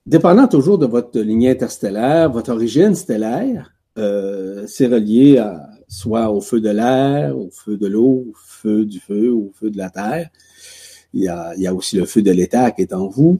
[0.04, 5.42] Dépendant toujours de votre lignée interstellaire, votre origine stellaire, euh, c'est relié
[5.88, 9.70] soit au feu de l'air, au feu de l'eau, au feu du feu, au feu
[9.70, 10.28] de la terre.
[11.12, 13.38] Il y, a, aussi le feu de l'état qui est en vous.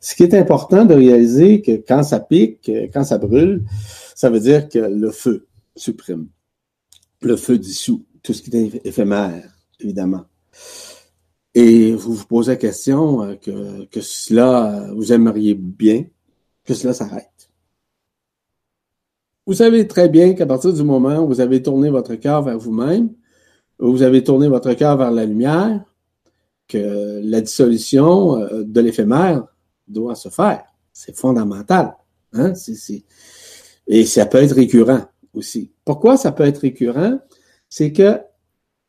[0.00, 3.64] Ce qui est important de réaliser que quand ça pique, quand ça brûle,
[4.14, 5.46] ça veut dire que le feu
[5.76, 6.28] supprime.
[7.22, 9.42] Le feu dissout tout ce qui est éphémère,
[9.78, 10.24] évidemment.
[11.54, 16.04] Et vous vous posez la question euh, que, que cela, vous aimeriez bien
[16.64, 17.50] que cela s'arrête.
[19.46, 22.58] Vous savez très bien qu'à partir du moment où vous avez tourné votre cœur vers
[22.58, 23.10] vous-même,
[23.80, 25.84] où vous avez tourné votre cœur vers la lumière,
[26.70, 29.44] que la dissolution euh, de l'éphémère
[29.88, 30.62] doit se faire.
[30.92, 31.96] C'est fondamental.
[32.32, 32.52] Hein?
[33.86, 35.02] Et ça peut être récurrent
[35.34, 35.72] aussi.
[35.84, 37.18] Pourquoi ça peut être récurrent?
[37.68, 38.20] C'est que,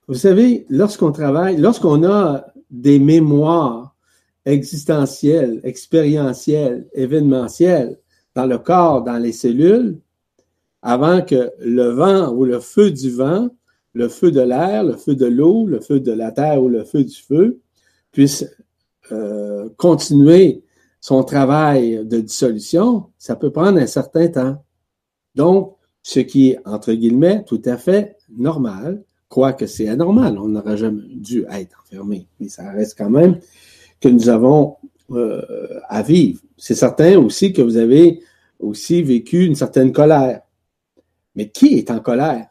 [0.08, 3.96] vous savez, lorsqu'on travaille, lorsqu'on a des mémoires
[4.46, 7.98] existentielles, expérientielles, événementielles
[8.36, 10.00] dans le corps, dans les cellules,
[10.82, 13.50] avant que le vent ou le feu du vent,
[13.94, 16.84] le feu de l'air, le feu de l'eau, le feu de la terre ou le
[16.84, 17.60] feu du feu
[18.12, 18.46] puisse
[19.12, 20.64] euh, continuer
[21.00, 24.64] son travail de dissolution, ça peut prendre un certain temps.
[25.36, 30.78] Donc, ce qui est, entre guillemets, tout à fait normal, quoique c'est anormal, on n'aurait
[30.78, 33.40] jamais dû être enfermé, mais ça reste quand même
[34.00, 34.78] que nous avons
[35.12, 35.42] euh,
[35.88, 36.42] à vivre.
[36.58, 38.22] C'est certain aussi que vous avez
[38.60, 40.42] aussi vécu une certaine colère.
[41.36, 42.48] Mais qui est en colère?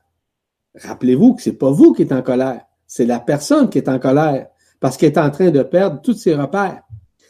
[0.74, 3.98] Rappelez-vous que c'est pas vous qui êtes en colère, c'est la personne qui est en
[3.98, 4.48] colère
[4.80, 6.82] parce qu'elle est en train de perdre tous ses repères.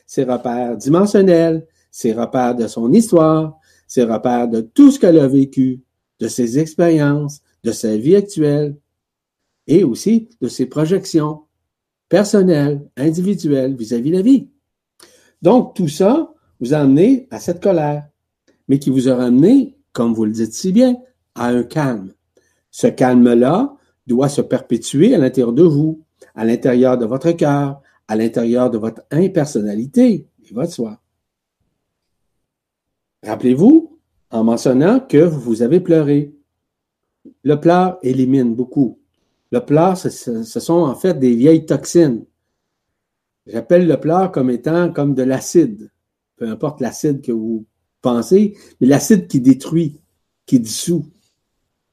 [0.07, 5.29] Ses repères dimensionnels, ses repères de son histoire, ses repères de tout ce qu'elle a
[5.29, 5.83] vécu,
[6.21, 8.77] de ses expériences, de sa vie actuelle
[9.67, 11.43] et aussi de ses projections
[12.09, 14.49] personnelles, individuelles vis-à-vis de la vie.
[15.43, 18.09] Donc, tout ça vous a amené à cette colère,
[18.69, 20.97] mais qui vous a amené, comme vous le dites si bien,
[21.35, 22.13] à un calme.
[22.71, 26.05] Ce calme-là doit se perpétuer à l'intérieur de vous,
[26.35, 31.01] à l'intérieur de votre cœur, à l'intérieur de votre impersonnalité et votre soi.
[33.23, 33.99] Rappelez-vous,
[34.31, 36.35] en mentionnant que vous avez pleuré.
[37.43, 38.99] Le pleur élimine beaucoup.
[39.51, 42.25] Le pleur, ce, ce sont en fait des vieilles toxines.
[43.47, 45.91] J'appelle le pleur comme étant comme de l'acide.
[46.37, 47.67] Peu importe l'acide que vous
[48.01, 50.01] pensez, mais l'acide qui détruit,
[50.47, 51.07] qui dissout.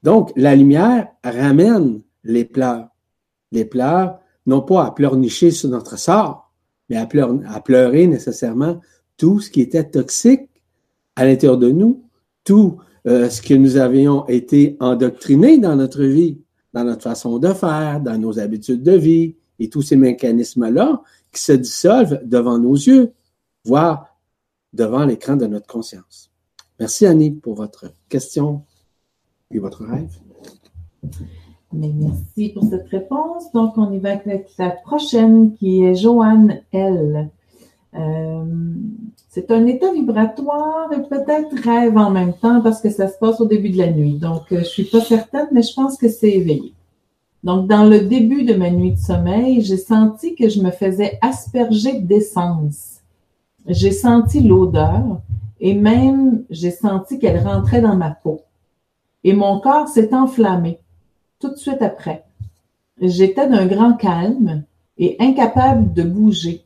[0.02, 2.88] Donc, la lumière ramène les pleurs.
[3.52, 6.52] Les pleurs, non pas à pleurnicher sur notre sort,
[6.88, 8.80] mais à pleurer, nécessairement
[9.16, 10.48] tout ce qui était toxique
[11.16, 12.04] à l'intérieur de nous,
[12.44, 16.40] tout euh, ce que nous avions été endoctrinés dans notre vie,
[16.72, 21.42] dans notre façon de faire, dans nos habitudes de vie, et tous ces mécanismes-là qui
[21.42, 23.12] se dissolvent devant nos yeux,
[23.64, 24.16] voire
[24.72, 26.30] devant l'écran de notre conscience.
[26.78, 28.64] Merci Annie pour votre question
[29.50, 30.16] et votre rêve.
[31.72, 33.52] Merci pour cette réponse.
[33.52, 37.28] Donc, on y va avec la prochaine qui est Joanne L.
[37.94, 38.44] Euh,
[39.28, 43.40] c'est un état vibratoire et peut-être rêve en même temps parce que ça se passe
[43.40, 44.14] au début de la nuit.
[44.14, 46.72] Donc, euh, je suis pas certaine, mais je pense que c'est éveillé.
[47.44, 51.18] Donc, dans le début de ma nuit de sommeil, j'ai senti que je me faisais
[51.20, 53.00] asperger d'essence.
[53.66, 55.20] J'ai senti l'odeur
[55.60, 58.40] et même j'ai senti qu'elle rentrait dans ma peau.
[59.22, 60.80] Et mon corps s'est enflammé
[61.38, 62.24] tout de suite après.
[63.00, 64.64] J'étais d'un grand calme
[64.98, 66.64] et incapable de bouger.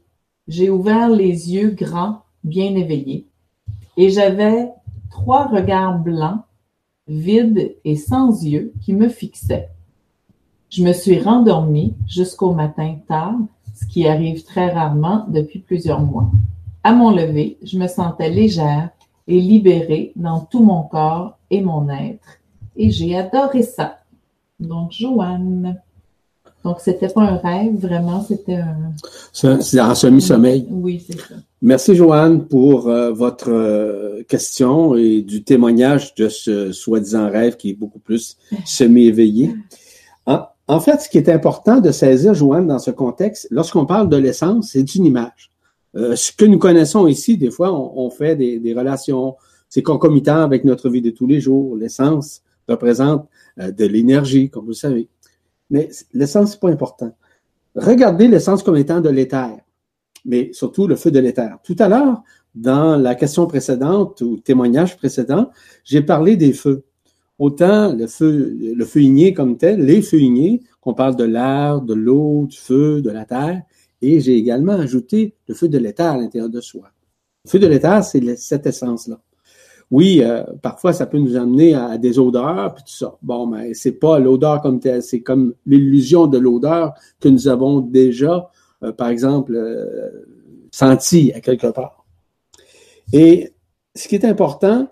[0.49, 3.27] J'ai ouvert les yeux grands, bien éveillés,
[3.97, 4.71] et j'avais
[5.11, 6.41] trois regards blancs,
[7.07, 9.69] vides et sans yeux qui me fixaient.
[10.71, 13.37] Je me suis rendormie jusqu'au matin tard,
[13.75, 16.31] ce qui arrive très rarement depuis plusieurs mois.
[16.83, 18.89] À mon lever, je me sentais légère
[19.29, 22.39] et libérée dans tout mon corps et mon être.
[22.75, 24.02] Et j'ai adoré ça.
[24.63, 25.77] Donc, Joanne.
[26.65, 28.93] Donc, c'était pas un rêve, vraiment, c'était un.
[29.33, 30.67] C'est un semi-sommeil.
[30.71, 31.35] Oui, c'est ça.
[31.61, 37.71] Merci, Joanne, pour euh, votre euh, question et du témoignage de ce soi-disant rêve qui
[37.71, 39.55] est beaucoup plus semi-éveillé.
[40.27, 44.09] En, en, fait, ce qui est important de saisir, Joanne, dans ce contexte, lorsqu'on parle
[44.09, 45.51] de l'essence, c'est une image.
[45.95, 49.37] Euh, ce que nous connaissons ici, des fois, on, on fait des, des relations,
[49.69, 51.77] c'est concomitant avec notre vie de tous les jours.
[51.77, 55.09] L'essence représente de l'énergie, comme vous le savez.
[55.71, 57.15] Mais l'essence, c'est pas important.
[57.75, 59.57] Regardez l'essence comme étant de l'éther,
[60.25, 61.59] mais surtout le feu de l'éther.
[61.65, 62.23] Tout à l'heure,
[62.55, 65.51] dans la question précédente ou témoignage précédent,
[65.85, 66.85] j'ai parlé des feux.
[67.39, 71.81] Autant le feu, le feu igné comme tel, les feux ignés, qu'on parle de l'air,
[71.81, 73.63] de l'eau, du feu, de la terre,
[74.03, 76.91] et j'ai également ajouté le feu de l'éther à l'intérieur de soi.
[77.45, 79.21] Le feu de l'éther, c'est cette essence-là
[79.93, 83.19] oui, euh, parfois ça peut nous amener à, des odeurs puis tout ça.
[83.21, 87.81] Bon, mais c'est pas l'odeur comme telle, c'est comme l'illusion de l'odeur que nous avons
[87.81, 88.51] déjà,
[88.83, 90.25] euh, par exemple, euh,
[90.71, 92.07] senti à quelque part.
[93.13, 93.53] Et
[93.95, 94.89] ce qui est important,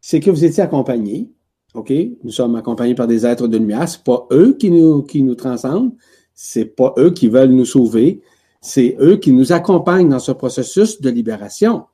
[0.00, 1.28] c'est que vous étiez accompagnés.
[1.74, 1.92] OK?
[2.22, 3.88] Nous sommes accompagnés par des êtres de lumière.
[3.88, 5.90] C'est pas eux qui nous, qui nous transcendent.
[6.32, 8.22] C'est pas eux qui veulent nous sauver.
[8.60, 11.86] C'est eux qui nous accompagnent dans ce processus de libération.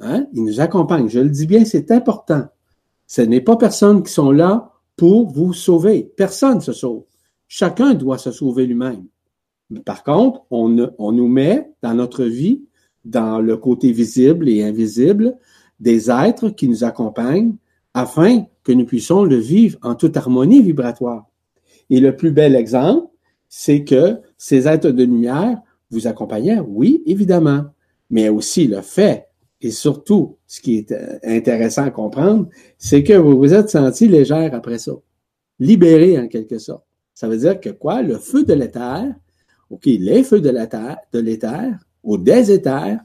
[0.00, 0.26] Hein?
[0.32, 1.08] Ils nous accompagnent.
[1.08, 2.46] Je le dis bien, c'est important.
[3.06, 6.12] Ce n'est pas personne qui sont là pour vous sauver.
[6.16, 7.04] Personne se sauve.
[7.48, 9.06] Chacun doit se sauver lui-même.
[9.84, 12.62] Par contre, on, on, nous met dans notre vie,
[13.04, 15.36] dans le côté visible et invisible,
[15.80, 17.56] des êtres qui nous accompagnent
[17.92, 21.26] afin que nous puissions le vivre en toute harmonie vibratoire.
[21.90, 23.08] Et le plus bel exemple,
[23.48, 27.64] c'est que ces êtres de lumière vous accompagnaient, oui, évidemment,
[28.10, 29.28] mais aussi le fait
[29.64, 34.06] et surtout, ce qui est euh, intéressant à comprendre, c'est que vous vous êtes senti
[34.06, 34.92] légère après ça.
[35.58, 36.84] Libéré en quelque sorte.
[37.14, 38.02] Ça veut dire que quoi?
[38.02, 39.14] Le feu de l'éther,
[39.70, 43.00] OK, les feux de l'éther, de l'éther, ou des éthers,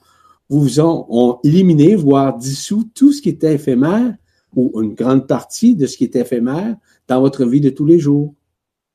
[0.50, 4.16] vous ont, ont, éliminé, voire dissous tout ce qui était éphémère,
[4.54, 6.76] ou une grande partie de ce qui était éphémère
[7.08, 8.34] dans votre vie de tous les jours.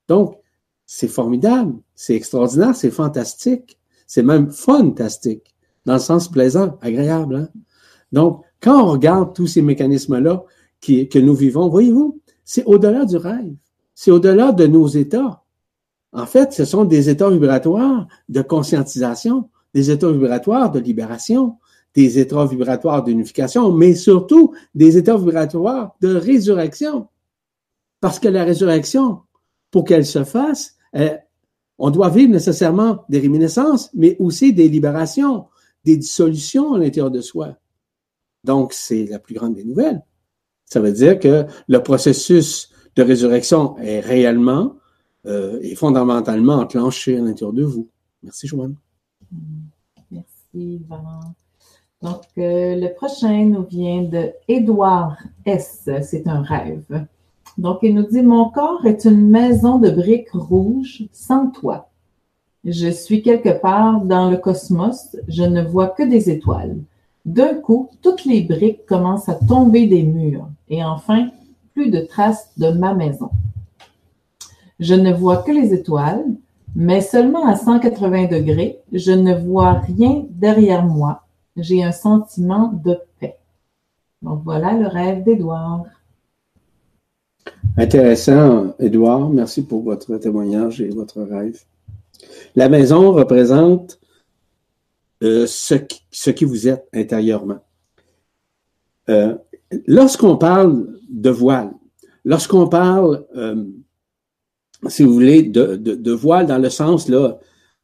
[0.07, 0.37] Donc,
[0.85, 5.54] c'est formidable, c'est extraordinaire, c'est fantastique, c'est même fantastique
[5.87, 7.37] dans le sens plaisant, agréable.
[7.37, 7.49] Hein?
[8.12, 10.45] Donc, quand on regarde tous ces mécanismes-là
[10.80, 13.55] que nous vivons, voyez-vous, c'est au-delà du rêve,
[13.95, 15.43] c'est au-delà de nos états.
[16.12, 21.57] En fait, ce sont des états vibratoires de conscientisation, des états vibratoires de libération,
[21.95, 27.09] des états vibratoires d'unification, mais surtout des états vibratoires de résurrection.
[28.01, 29.20] Parce que la résurrection,
[29.70, 30.76] pour qu'elle se fasse,
[31.78, 35.47] on doit vivre nécessairement des réminiscences, mais aussi des libérations,
[35.85, 37.57] des dissolutions à l'intérieur de soi.
[38.45, 40.03] Donc, c'est la plus grande des nouvelles.
[40.64, 44.76] Ça veut dire que le processus de résurrection est réellement
[45.26, 47.89] euh, et fondamentalement enclenché à l'intérieur de vous.
[48.22, 48.76] Merci, Joanne.
[50.11, 51.35] Merci, Valent.
[52.03, 55.16] Donc, euh, le prochain nous vient de Édouard
[55.47, 55.89] S.
[56.03, 57.07] C'est un rêve.
[57.57, 61.91] Donc, il nous dit Mon corps est une maison de briques rouges sans toit.
[62.65, 66.79] Je suis quelque part dans le cosmos, je ne vois que des étoiles.
[67.27, 71.29] D'un coup, toutes les briques commencent à tomber des murs et enfin,
[71.75, 73.31] plus de traces de ma maison.
[74.81, 76.25] Je ne vois que les étoiles,
[76.75, 81.23] mais seulement à 180 degrés, je ne vois rien derrière moi.
[81.57, 83.37] J'ai un sentiment de paix.
[84.23, 85.85] Donc voilà le rêve d'Édouard.
[87.77, 89.29] Intéressant, Édouard.
[89.29, 91.61] Merci pour votre témoignage et votre rêve.
[92.55, 93.99] La maison représente
[95.23, 97.65] euh, ce, qui, vous êtes intérieurement.
[99.09, 99.35] Euh,
[99.87, 101.73] lorsqu'on parle de voile,
[102.25, 103.65] lorsqu'on parle, euh,
[104.89, 107.39] si vous voulez, de, voile dans le sens là,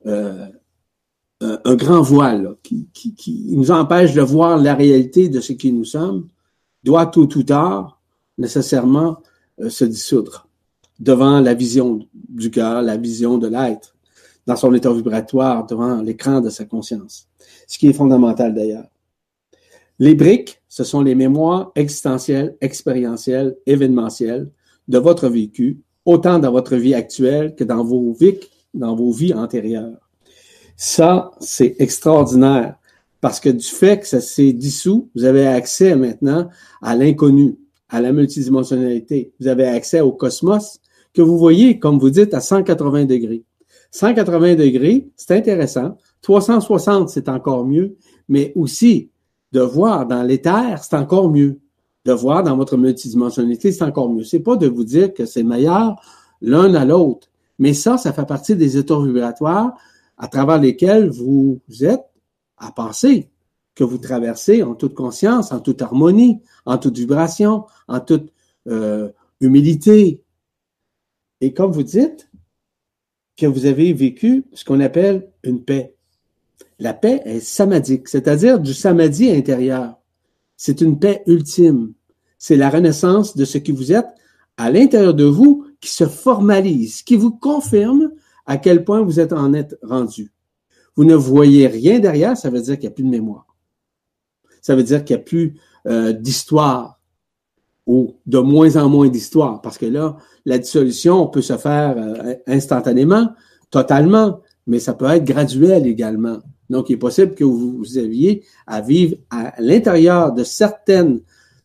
[0.05, 6.29] un grand voile qui, nous empêche de voir la réalité de ce qui nous sommes,
[6.85, 8.01] doit tôt ou tard
[8.39, 9.23] nécessairement
[9.69, 10.49] se dissoudre
[10.99, 13.95] devant la vision du cœur, la vision de l'être,
[14.47, 17.31] dans son état vibratoire, devant l'écran de sa conscience
[17.71, 18.89] ce qui est fondamental d'ailleurs.
[20.01, 24.51] Les briques, ce sont les mémoires existentielles, expérientielles, événementielles
[24.89, 28.41] de votre vécu, autant dans votre vie actuelle que dans vos vies,
[28.75, 30.01] dans vos vies antérieures.
[30.77, 32.77] Ça, c'est extraordinaire
[33.21, 36.49] parce que du fait que ça s'est dissous, vous avez accès maintenant
[36.83, 37.57] à l'inconnu,
[37.89, 39.33] à la multidimensionnalité.
[39.39, 40.81] Vous avez accès au cosmos
[41.13, 43.45] que vous voyez, comme vous dites, à 180 degrés.
[43.91, 47.97] 180 degrés, c'est intéressant 360, c'est encore mieux,
[48.29, 49.11] mais aussi
[49.53, 51.59] de voir dans l'éther, c'est encore mieux.
[52.05, 54.25] De voir dans votre multidimensionnalité, c'est encore mieux.
[54.25, 56.01] C'est pas de vous dire que c'est meilleur
[56.41, 57.29] l'un à l'autre,
[57.59, 59.75] mais ça, ça fait partie des états vibratoires
[60.17, 62.05] à travers lesquels vous êtes
[62.57, 63.29] à penser,
[63.75, 68.33] que vous traversez en toute conscience, en toute harmonie, en toute vibration, en toute
[68.69, 69.11] euh,
[69.41, 70.23] humilité.
[71.41, 72.30] Et comme vous dites,
[73.41, 75.95] que vous avez vécu ce qu'on appelle une paix.
[76.79, 79.99] La paix est samadique, c'est-à-dire du samadhi intérieur.
[80.57, 81.95] C'est une paix ultime.
[82.39, 84.09] C'est la renaissance de ce qui vous êtes
[84.57, 88.11] à l'intérieur de vous qui se formalise, qui vous confirme
[88.45, 90.33] à quel point vous êtes en être rendu.
[90.97, 93.47] Vous ne voyez rien derrière, ça veut dire qu'il n'y a plus de mémoire.
[94.61, 97.00] Ça veut dire qu'il n'y a plus euh, d'histoire
[97.91, 102.35] ou de moins en moins d'histoire, parce que là, la dissolution peut se faire euh,
[102.47, 103.31] instantanément,
[103.69, 106.39] totalement, mais ça peut être graduel également.
[106.69, 111.21] Donc, il est possible que vous, aviez à vivre à l'intérieur de certaines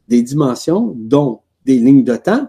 [0.08, 2.48] des dimensions, dont des lignes de temps,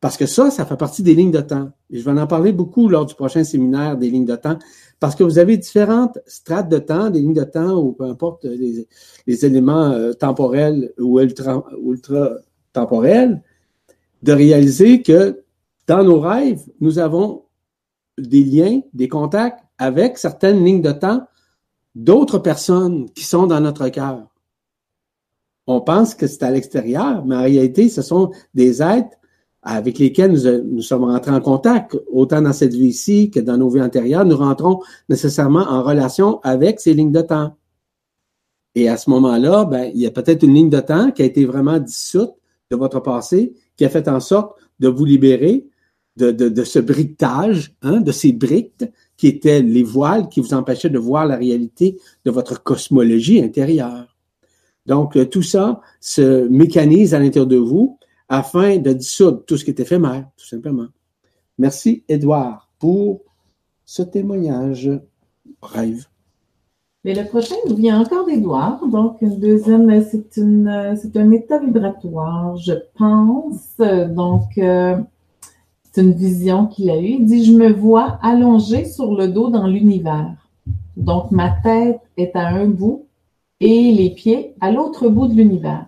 [0.00, 1.72] parce que ça, ça fait partie des lignes de temps.
[1.90, 4.60] Et je vais en parler beaucoup lors du prochain séminaire des lignes de temps,
[5.00, 8.44] parce que vous avez différentes strates de temps, des lignes de temps, ou peu importe
[8.44, 8.86] les,
[9.44, 12.30] éléments euh, temporels ou ultra, ultra
[12.72, 13.42] temporels,
[14.22, 15.42] de réaliser que
[15.86, 17.44] dans nos rêves, nous avons
[18.18, 21.26] des liens, des contacts avec certaines lignes de temps
[21.94, 24.26] d'autres personnes qui sont dans notre cœur.
[25.66, 29.16] On pense que c'est à l'extérieur, mais en réalité, ce sont des êtres
[29.62, 33.82] avec lesquels nous, sommes rentrés en contact, autant dans cette vie-ci que dans nos vies
[33.82, 37.56] antérieures, nous rentrons nécessairement en relation avec ces lignes de temps.
[38.74, 41.26] Et à ce moment-là, ben, il y a peut-être une ligne de temps qui a
[41.26, 42.32] été vraiment dissoute
[42.72, 45.66] de votre passé, qui a fait en sorte de vous libérer
[46.16, 48.84] de, ce briquetage, hein, de ces briques
[49.16, 54.16] qui étaient les voiles qui vous empêchaient de voir la réalité de votre cosmologie intérieure.
[54.84, 57.98] Donc, euh, tout ça se mécanise à l'intérieur de vous
[58.28, 60.88] afin de dissoudre tout ce qui est éphémère, tout simplement.
[61.58, 63.22] Merci, Edouard, pour
[63.84, 64.90] ce témoignage.
[65.62, 66.11] Rêve.
[67.04, 68.86] Mais le prochain vient encore d'Edouard.
[68.86, 73.76] Donc, une deuxième, c'est une, c'est un état vibratoire, je pense.
[74.10, 74.96] Donc, euh,
[75.90, 77.16] c'est une vision qu'il a eue.
[77.18, 80.36] Il dit, je me vois allongé sur le dos dans l'univers.
[80.96, 83.06] Donc, ma tête est à un bout
[83.58, 85.86] et les pieds à l'autre bout de l'univers.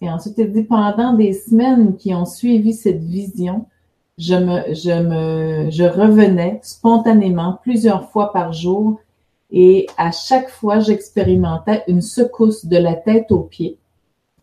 [0.00, 3.66] Et ensuite, il dit, pendant des semaines qui ont suivi cette vision,
[4.18, 9.00] je me, je me, je revenais spontanément plusieurs fois par jour
[9.50, 13.78] Et à chaque fois, j'expérimentais une secousse de la tête aux pieds,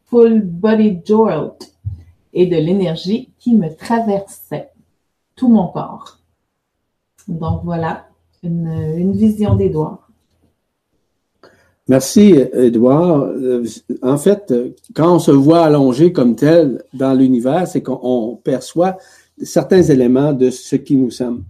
[0.06, 1.74] full body jolt,
[2.34, 4.70] et de l'énergie qui me traversait
[5.36, 6.20] tout mon corps.
[7.28, 8.08] Donc voilà,
[8.44, 10.10] une, vision d'Édouard.
[11.88, 13.24] Merci, Edouard.
[13.24, 13.66] Euh,
[14.02, 14.54] en fait,
[14.96, 18.98] quand on se voit allongé comme tel dans l'univers, c'est qu'on perçoit
[19.42, 21.44] certains éléments de ce qui nous sommes.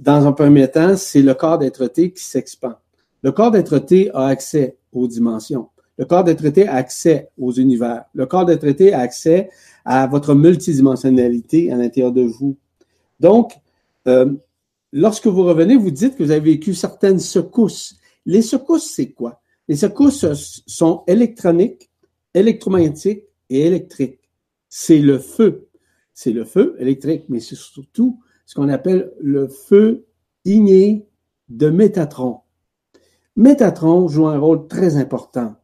[0.00, 2.74] Dans un premier temps, c'est le corps d'être-té qui s'expand.
[3.22, 5.68] Le corps d'être-té a accès aux dimensions.
[5.96, 8.04] Le corps d'être-té a accès aux univers.
[8.12, 9.50] Le corps d'être-té a accès
[9.84, 12.56] à votre multidimensionnalité à l'intérieur de vous.
[13.20, 13.52] Donc,
[14.08, 14.32] euh,
[14.92, 17.96] lorsque vous revenez, vous dites que vous avez vécu certaines secousses.
[18.26, 19.40] Les secousses, c'est quoi?
[19.68, 20.26] Les secousses
[20.66, 21.88] sont électroniques,
[22.34, 24.28] électromagnétiques et électriques.
[24.68, 25.68] C'est le feu.
[26.12, 30.04] C'est le feu électrique, mais c'est surtout ce qu'on appelle le feu
[30.44, 31.06] igné
[31.48, 32.38] de Métatron.
[33.36, 35.54] Métatron joue un rôle très important.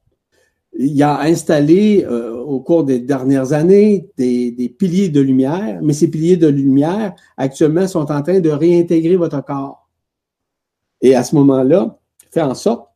[0.78, 5.92] Il a installé euh, au cours des dernières années des, des, piliers de lumière, mais
[5.92, 9.88] ces piliers de lumière actuellement sont en train de réintégrer votre corps.
[11.00, 11.98] Et à ce moment-là,
[12.30, 12.88] fait en sorte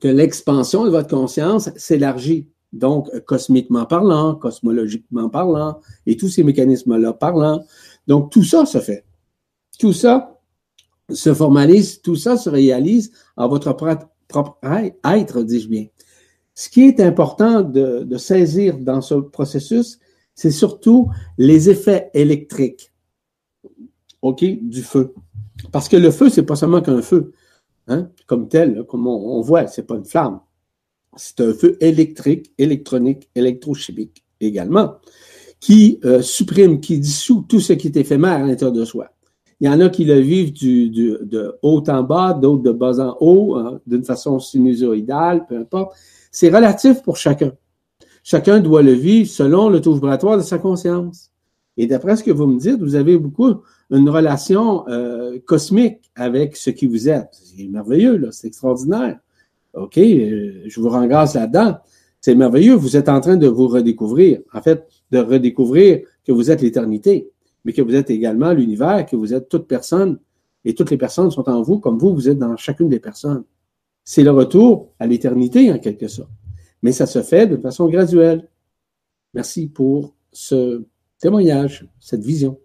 [0.00, 2.48] que l'expansion de votre conscience s'élargit.
[2.72, 7.64] Donc, cosmiquement parlant, cosmologiquement parlant, et tous ces mécanismes-là parlant.
[8.08, 9.04] Donc, tout ça se fait.
[9.78, 10.40] Tout ça
[11.10, 15.86] se formalise, tout ça se réalise en votre propre être, dis-je bien.
[16.54, 20.00] Ce qui est important de, saisir dans ce processus,
[20.34, 22.92] c'est surtout les effets électriques,
[24.22, 25.14] OK, du feu.
[25.70, 27.32] Parce que le feu, c'est pas seulement qu'un feu,
[27.86, 30.40] hein, comme tel, comme on, on voit, c'est pas une flamme.
[31.16, 34.96] C'est un feu électrique, électronique, électrochimique également,
[35.60, 39.08] qui euh, supprime, qui dissout tout ce qui est éphémère à l'intérieur de soi.
[39.60, 43.00] Il y en a qui le vivent du, de haut en bas, d'autres de bas
[43.00, 45.96] en haut, hein, d'une façon sinusoïdale, peu importe.
[46.30, 47.52] C'est relatif pour chacun.
[48.22, 51.30] Chacun doit le vivre selon le taux vibratoire de sa conscience.
[51.76, 56.56] Et d'après ce que vous me dites, vous avez beaucoup une relation euh, cosmique avec
[56.56, 57.30] ce qui vous êtes.
[57.32, 59.18] C'est merveilleux, là, c'est extraordinaire.
[59.74, 61.78] OK, euh, je vous rends grâce là-dedans.
[62.20, 64.40] C'est merveilleux, vous êtes en train de vous redécouvrir.
[64.52, 67.30] En fait, de redécouvrir que vous êtes l'éternité
[67.64, 70.18] mais que vous êtes également l'univers, que vous êtes toute personne,
[70.64, 73.44] et toutes les personnes sont en vous, comme vous, vous êtes dans chacune des personnes.
[74.04, 76.30] C'est le retour à l'éternité, en quelque sorte.
[76.82, 78.48] Mais ça se fait de façon graduelle.
[79.34, 80.84] Merci pour ce
[81.18, 82.58] témoignage, cette vision.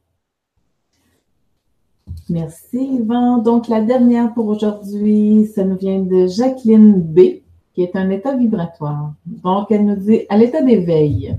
[2.30, 3.40] Merci, Yvan.
[3.40, 7.42] Donc, la dernière pour aujourd'hui, ça nous vient de Jacqueline B,
[7.74, 9.14] qui est un état vibratoire.
[9.26, 11.36] Donc, elle nous dit, à l'état d'éveil,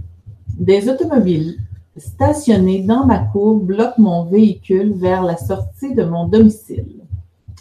[0.59, 1.59] des automobiles
[1.97, 7.03] stationné dans ma cour bloque mon véhicule vers la sortie de mon domicile.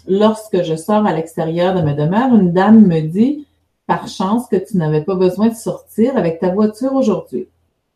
[0.08, 3.46] Lorsque je sors à l'extérieur de ma demeure, une dame me dit
[3.86, 7.48] par chance que tu n'avais pas besoin de sortir avec ta voiture aujourd'hui.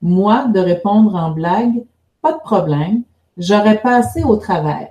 [0.01, 1.83] Moi, de répondre en blague,
[2.21, 3.01] pas de problème,
[3.37, 4.89] j'aurais passé au travers.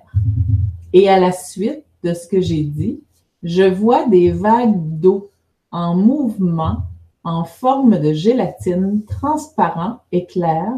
[0.93, 3.01] Et à la suite de ce que j'ai dit,
[3.43, 5.31] je vois des vagues d'eau
[5.77, 6.85] en mouvement
[7.23, 10.73] en forme de gélatine transparent et clair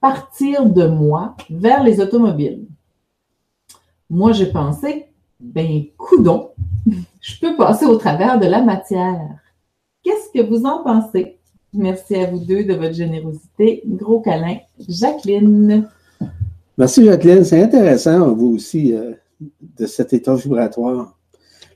[0.00, 2.66] partir de moi vers les automobiles.
[4.08, 5.06] Moi, j'ai pensé,
[5.40, 6.50] ben, coudon,
[7.20, 9.28] je peux passer au travers de la matière.
[10.04, 11.36] Qu'est-ce que vous en pensez?
[11.72, 13.82] Merci à vous deux de votre générosité.
[13.84, 15.88] Gros câlin, Jacqueline.
[16.78, 17.42] Merci, Jacqueline.
[17.42, 19.14] C'est intéressant, vous aussi, euh,
[19.78, 21.18] de cet état vibratoire.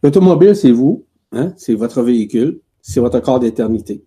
[0.00, 1.02] L'automobile, c'est vous,
[1.32, 1.52] hein?
[1.56, 4.04] c'est votre véhicule, c'est votre corps d'éternité.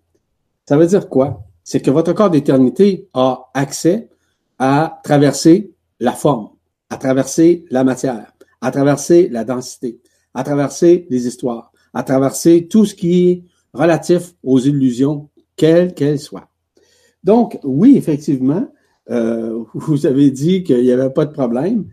[0.68, 1.44] Ça veut dire quoi?
[1.64, 4.08] C'est que votre corps d'éternité a accès
[4.58, 6.50] à traverser la forme,
[6.90, 10.00] à traverser la matière, à traverser la densité,
[10.34, 16.18] à traverser les histoires, à traverser tout ce qui est relatif aux illusions, quelles qu'elles
[16.18, 16.48] soient.
[17.24, 18.66] Donc, oui, effectivement,
[19.10, 21.86] euh, vous avez dit qu'il n'y avait pas de problème,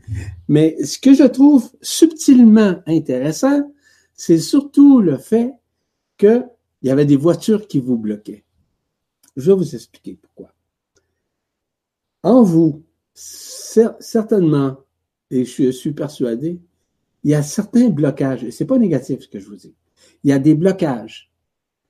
[0.48, 3.72] mais ce que je trouve subtilement intéressant,
[4.16, 5.54] c'est surtout le fait
[6.80, 8.44] qu'il y avait des voitures qui vous bloquaient.
[9.36, 10.54] Je vais vous expliquer pourquoi
[12.24, 14.78] en vous, certainement,
[15.32, 16.60] et je suis persuadé,
[17.24, 19.76] il y a certains blocages, et c'est pas négatif ce que je vous dis.
[20.24, 21.32] Il y a des blocages.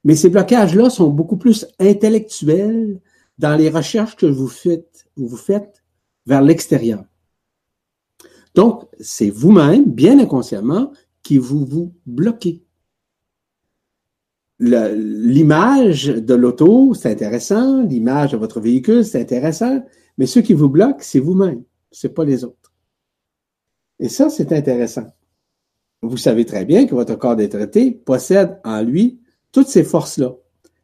[0.03, 3.01] Mais ces blocages-là sont beaucoup plus intellectuels
[3.37, 5.83] dans les recherches que vous faites, vous faites
[6.25, 7.03] vers l'extérieur.
[8.55, 12.63] Donc, c'est vous-même, bien inconsciemment, qui vous vous bloquez
[14.59, 19.83] l'image de l'auto, c'est intéressant, l'image de votre véhicule, c'est intéressant,
[20.17, 22.73] mais ce qui vous bloque, c'est vous-même, c'est pas les autres.
[23.99, 25.07] Et ça, c'est intéressant.
[26.01, 29.19] vous savez très bien que votre corps des traités possède en lui
[29.51, 30.35] toutes ces forces-là.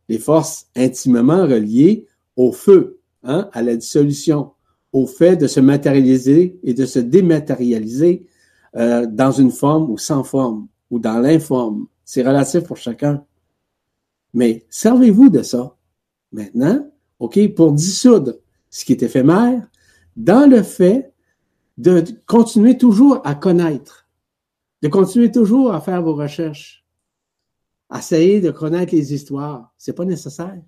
[0.09, 2.05] Les forces intimement reliées
[2.36, 4.51] au feu, hein, à la dissolution,
[4.93, 8.28] au fait de se matérialiser et de se dématérialiser
[8.76, 11.88] euh, dans une forme ou sans forme, ou dans l'informe.
[12.03, 13.23] C'est relatif pour chacun.
[14.36, 15.75] Mais servez-vous de ça.
[16.33, 18.33] Maintenant, OK, pour dissoudre
[18.69, 19.65] ce qui est éphémère,
[20.17, 21.13] dans le fait
[21.77, 24.07] de continuer toujours à connaître,
[24.81, 26.86] de continuer toujours à faire vos recherches,
[27.97, 29.73] essayer de connaître les histoires.
[29.77, 30.61] C'est pas nécessaire.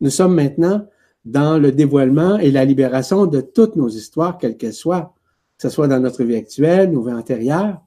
[0.00, 0.84] Nous sommes maintenant
[1.24, 5.14] dans le dévoilement et la libération de toutes nos histoires, quelles qu'elles soient,
[5.58, 7.80] que ce soit dans notre vie actuelle, nos vies antérieures,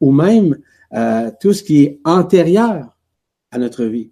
[0.00, 0.58] ou même
[0.94, 2.96] euh, tout ce qui est antérieur
[3.52, 4.10] à notre vie.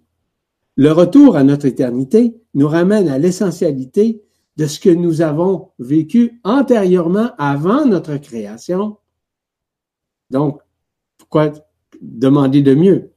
[0.79, 4.23] Le retour à notre éternité nous ramène à l'essentialité
[4.55, 8.95] de ce que nous avons vécu antérieurement avant notre création.
[10.29, 10.61] Donc,
[11.17, 11.51] pourquoi
[11.99, 13.11] demander de mieux?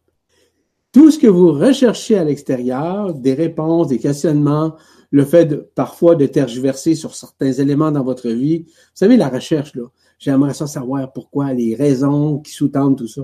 [0.90, 4.74] Tout ce que vous recherchez à l'extérieur, des réponses, des questionnements,
[5.12, 8.64] le fait parfois de tergiverser sur certains éléments dans votre vie.
[8.66, 9.84] Vous savez, la recherche, là,
[10.18, 13.22] j'aimerais ça savoir pourquoi, les raisons qui sous-tendent tout ça.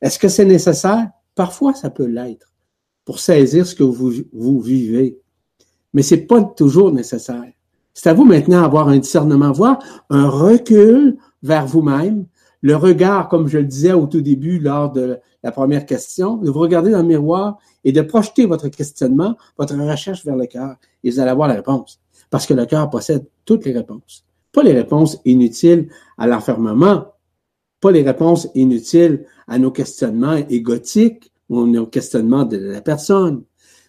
[0.00, 1.10] Est-ce que c'est nécessaire?
[1.34, 2.49] Parfois, ça peut l'être
[3.04, 5.18] pour saisir ce que vous, vous vivez.
[5.92, 7.52] Mais c'est pas toujours nécessaire.
[7.94, 9.78] C'est à vous maintenant d'avoir un discernement, voir
[10.10, 12.26] un recul vers vous-même,
[12.62, 16.50] le regard, comme je le disais au tout début lors de la première question, de
[16.50, 20.76] vous regarder dans le miroir et de projeter votre questionnement, votre recherche vers le cœur,
[21.02, 22.00] et vous allez avoir la réponse.
[22.28, 24.26] Parce que le cœur possède toutes les réponses.
[24.52, 25.88] Pas les réponses inutiles
[26.18, 27.14] à l'enfermement,
[27.80, 33.42] pas les réponses inutiles à nos questionnements égotiques ou nos questionnements de la personne,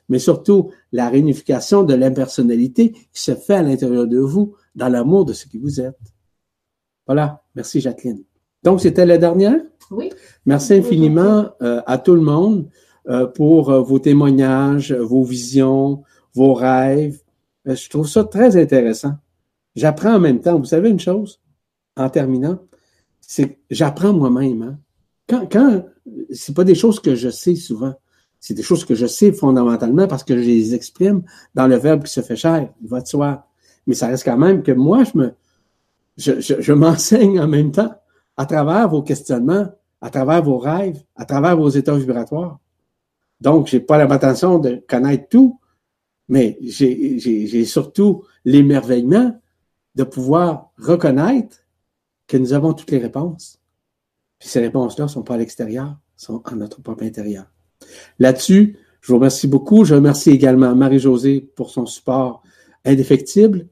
[0.10, 5.24] mais surtout la réunification de l'impersonnalité qui se fait à l'intérieur de vous dans l'amour
[5.24, 5.98] de ce qui vous êtes.
[7.06, 7.44] Voilà.
[7.56, 8.24] Merci, Jacqueline.
[8.64, 9.62] Donc, c'était la dernière?
[9.92, 10.12] Oui.
[10.46, 12.68] Merci infiniment euh, à tout le monde
[13.08, 16.04] euh, pour euh, vos témoignages, vos visions,
[16.34, 17.22] vos rêves.
[17.66, 19.14] je trouve ça très intéressant.
[19.76, 20.58] J'apprends en même temps.
[20.58, 21.40] Vous savez une chose,
[21.96, 22.60] en terminant,
[23.20, 24.62] c'est que j'apprends moi-même.
[24.62, 24.80] Hein.
[25.32, 25.86] Quand, quand
[26.34, 27.94] c'est pas des choses que je sais souvent,
[28.38, 31.24] c'est des choses que je sais fondamentalement parce que je les exprime
[31.56, 33.48] dans le verbe qui se fait chair, il va de soi.
[33.88, 35.06] Mais ça reste quand même que moi,
[36.18, 37.96] je me, m'enseigne en même temps
[38.36, 39.70] à travers vos questionnements,
[40.02, 42.60] à travers vos rêves, à travers vos états vibratoires.
[43.40, 45.62] Donc, j'ai pas l'intention de connaître tout,
[46.28, 49.40] mais j'ai surtout l'émerveillement
[49.96, 51.58] de pouvoir reconnaître
[52.28, 53.61] que nous avons toutes les réponses.
[54.42, 57.46] Puis ces réponses-là ne sont pas à l'extérieur, sont en notre propre intérieur.
[58.18, 59.86] Là-dessus, je vous remercie beaucoup.
[59.86, 62.42] Je remercie également Marie-Josée pour son support
[62.84, 63.68] indéfectible.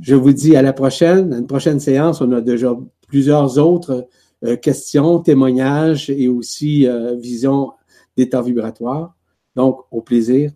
[0.00, 1.34] Je vous dis à la prochaine.
[1.34, 2.74] À une prochaine séance, on a déjà
[3.08, 4.08] plusieurs autres
[4.42, 7.72] euh, questions, témoignages et aussi euh, vision
[8.16, 9.14] d'état vibratoire.
[9.54, 10.50] Donc, au plaisir.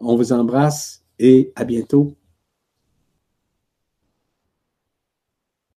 [0.00, 2.16] On vous embrasse et à bientôt.